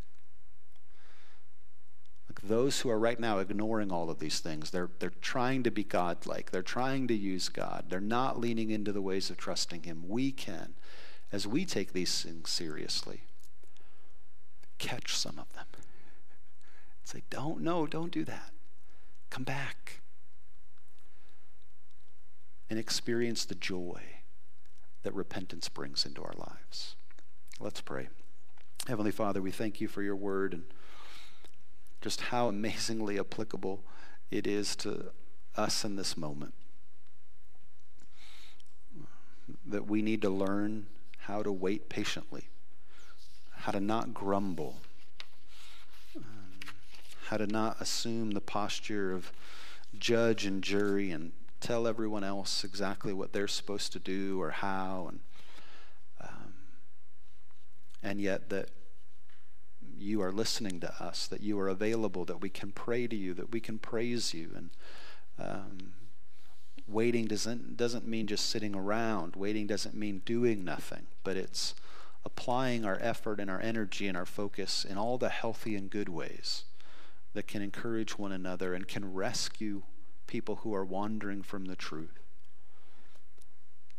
Like 2.29 2.39
those 2.39 2.79
who 2.79 2.89
are 2.89 2.97
right 2.97 3.19
now 3.19 3.39
ignoring 3.39 3.91
all 3.91 4.09
of 4.09 4.19
these 4.19 4.39
things, 4.39 4.71
they're, 4.71 4.89
they're 4.99 5.11
trying 5.19 5.63
to 5.63 5.69
be 5.69 5.83
godlike. 5.83 6.51
They're 6.51 6.61
trying 6.61 7.09
to 7.09 7.13
use 7.13 7.49
God. 7.49 7.87
They're 7.89 7.99
not 7.99 8.39
leaning 8.39 8.69
into 8.69 8.93
the 8.93 9.01
ways 9.01 9.29
of 9.29 9.35
trusting 9.35 9.83
Him. 9.83 10.07
We 10.07 10.31
can, 10.31 10.75
as 11.33 11.45
we 11.45 11.65
take 11.65 11.91
these 11.91 12.21
things 12.21 12.49
seriously, 12.49 13.23
catch 14.77 15.13
some 15.13 15.37
of 15.37 15.51
them. 15.53 15.65
Say, 17.03 17.23
don't, 17.29 17.59
no, 17.59 17.85
don't 17.85 18.13
do 18.13 18.23
that. 18.23 18.51
Come 19.29 19.43
back 19.43 19.99
and 22.69 22.79
experience 22.79 23.45
the 23.45 23.55
joy 23.55 24.01
that 25.03 25.13
repentance 25.13 25.69
brings 25.69 26.05
into 26.05 26.23
our 26.23 26.33
lives. 26.35 26.95
Let's 27.59 27.81
pray. 27.81 28.09
Heavenly 28.87 29.11
Father, 29.11 29.41
we 29.41 29.51
thank 29.51 29.79
you 29.79 29.87
for 29.87 30.01
your 30.01 30.15
word 30.15 30.53
and 30.53 30.63
just 32.01 32.21
how 32.21 32.47
amazingly 32.47 33.19
applicable 33.19 33.83
it 34.29 34.45
is 34.45 34.75
to 34.77 35.11
us 35.55 35.83
in 35.83 35.95
this 35.95 36.17
moment. 36.17 36.53
That 39.65 39.87
we 39.87 40.01
need 40.01 40.21
to 40.23 40.29
learn 40.29 40.87
how 41.19 41.43
to 41.43 41.51
wait 41.51 41.89
patiently, 41.89 42.49
how 43.51 43.71
to 43.71 43.79
not 43.79 44.13
grumble, 44.13 44.77
um, 46.15 46.23
how 47.27 47.37
to 47.37 47.47
not 47.47 47.79
assume 47.79 48.31
the 48.31 48.41
posture 48.41 49.11
of 49.11 49.31
judge 49.97 50.45
and 50.45 50.63
jury 50.63 51.11
and 51.11 51.31
tell 51.65 51.87
everyone 51.87 52.23
else 52.23 52.63
exactly 52.63 53.11
what 53.11 53.33
they're 53.33 53.47
supposed 53.47 53.91
to 53.91 53.97
do 53.97 54.39
or 54.39 54.51
how, 54.51 55.07
and 55.09 55.19
um, 56.21 56.53
and 58.03 58.21
yet 58.21 58.49
that 58.49 58.69
you 59.97 60.21
are 60.21 60.31
listening 60.31 60.79
to 60.79 61.03
us, 61.03 61.25
that 61.25 61.41
you 61.41 61.59
are 61.59 61.67
available, 61.67 62.23
that 62.25 62.39
we 62.39 62.49
can 62.49 62.71
pray 62.71 63.07
to 63.07 63.15
you, 63.15 63.33
that 63.33 63.51
we 63.51 63.59
can 63.59 63.79
praise 63.79 64.31
you, 64.31 64.51
and 64.55 64.69
um, 65.39 65.93
waiting 66.87 67.25
doesn't 67.25 67.75
doesn't 67.75 68.07
mean 68.07 68.27
just 68.27 68.47
sitting 68.47 68.75
around. 68.75 69.35
Waiting 69.35 69.65
doesn't 69.65 69.95
mean 69.95 70.21
doing 70.23 70.63
nothing, 70.63 71.07
but 71.23 71.35
it's 71.35 71.73
applying 72.23 72.85
our 72.85 72.99
effort 73.01 73.39
and 73.39 73.49
our 73.49 73.61
energy 73.61 74.07
and 74.07 74.15
our 74.15 74.25
focus 74.27 74.85
in 74.85 74.99
all 74.99 75.17
the 75.17 75.29
healthy 75.29 75.75
and 75.75 75.89
good 75.89 76.09
ways 76.09 76.65
that 77.33 77.47
can 77.47 77.63
encourage 77.63 78.19
one 78.19 78.31
another 78.31 78.75
and 78.75 78.87
can 78.87 79.13
rescue 79.13 79.81
people 80.35 80.57
who 80.63 80.75
are 80.75 80.83
wandering 80.83 81.41
from 81.41 81.63
the 81.63 81.77
truth. 81.77 82.19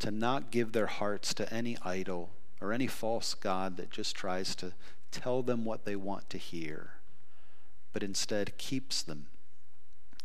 To 0.00 0.10
not 0.10 0.50
give 0.50 0.72
their 0.72 0.86
hearts 0.86 1.32
to 1.32 1.50
any 1.50 1.78
idol 1.80 2.28
or 2.60 2.74
any 2.74 2.86
false 2.86 3.32
God 3.32 3.78
that 3.78 3.88
just 3.88 4.14
tries 4.14 4.54
to 4.56 4.74
tell 5.10 5.42
them 5.42 5.64
what 5.64 5.86
they 5.86 5.96
want 5.96 6.28
to 6.28 6.36
hear, 6.36 6.90
but 7.94 8.02
instead 8.02 8.58
keeps 8.58 9.00
them 9.00 9.28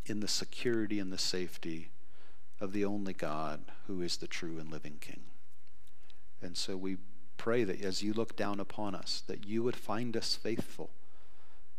in 0.05 0.19
the 0.19 0.27
security 0.27 0.99
and 0.99 1.13
the 1.13 1.17
safety 1.17 1.91
of 2.59 2.73
the 2.73 2.83
only 2.83 3.13
God 3.13 3.61
who 3.87 4.01
is 4.01 4.17
the 4.17 4.27
true 4.27 4.59
and 4.59 4.69
living 4.69 4.97
King. 4.99 5.21
And 6.41 6.57
so 6.57 6.75
we 6.75 6.97
pray 7.37 7.63
that 7.63 7.81
as 7.81 8.03
you 8.03 8.11
look 8.11 8.35
down 8.35 8.59
upon 8.59 8.95
us, 8.95 9.23
that 9.27 9.47
you 9.47 9.63
would 9.63 9.77
find 9.77 10.17
us 10.17 10.35
faithful, 10.35 10.89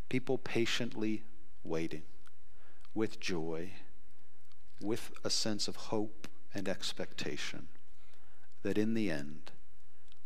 people 0.09 0.39
patiently 0.39 1.23
waiting 1.63 2.05
with 2.95 3.21
joy 3.21 3.73
with 4.83 5.13
a 5.25 5.31
sense 5.31 5.69
of 5.69 5.77
hope 5.77 6.29
and 6.55 6.69
expectation 6.69 7.69
that 8.63 8.79
in 8.79 8.95
the 8.95 9.11
end 9.11 9.53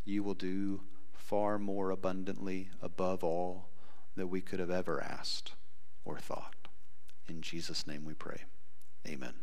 you 0.04 0.22
will 0.22 0.34
do 0.34 0.80
far 1.12 1.58
more 1.58 1.90
abundantly 1.90 2.70
above 2.80 3.24
all 3.24 3.68
that 4.16 4.28
we 4.28 4.40
could 4.40 4.60
have 4.60 4.70
ever 4.70 5.02
asked 5.02 5.52
or 6.04 6.18
thought. 6.18 6.68
In 7.28 7.42
Jesus' 7.42 7.86
name 7.86 8.04
we 8.04 8.14
pray. 8.14 8.44
Amen. 9.06 9.34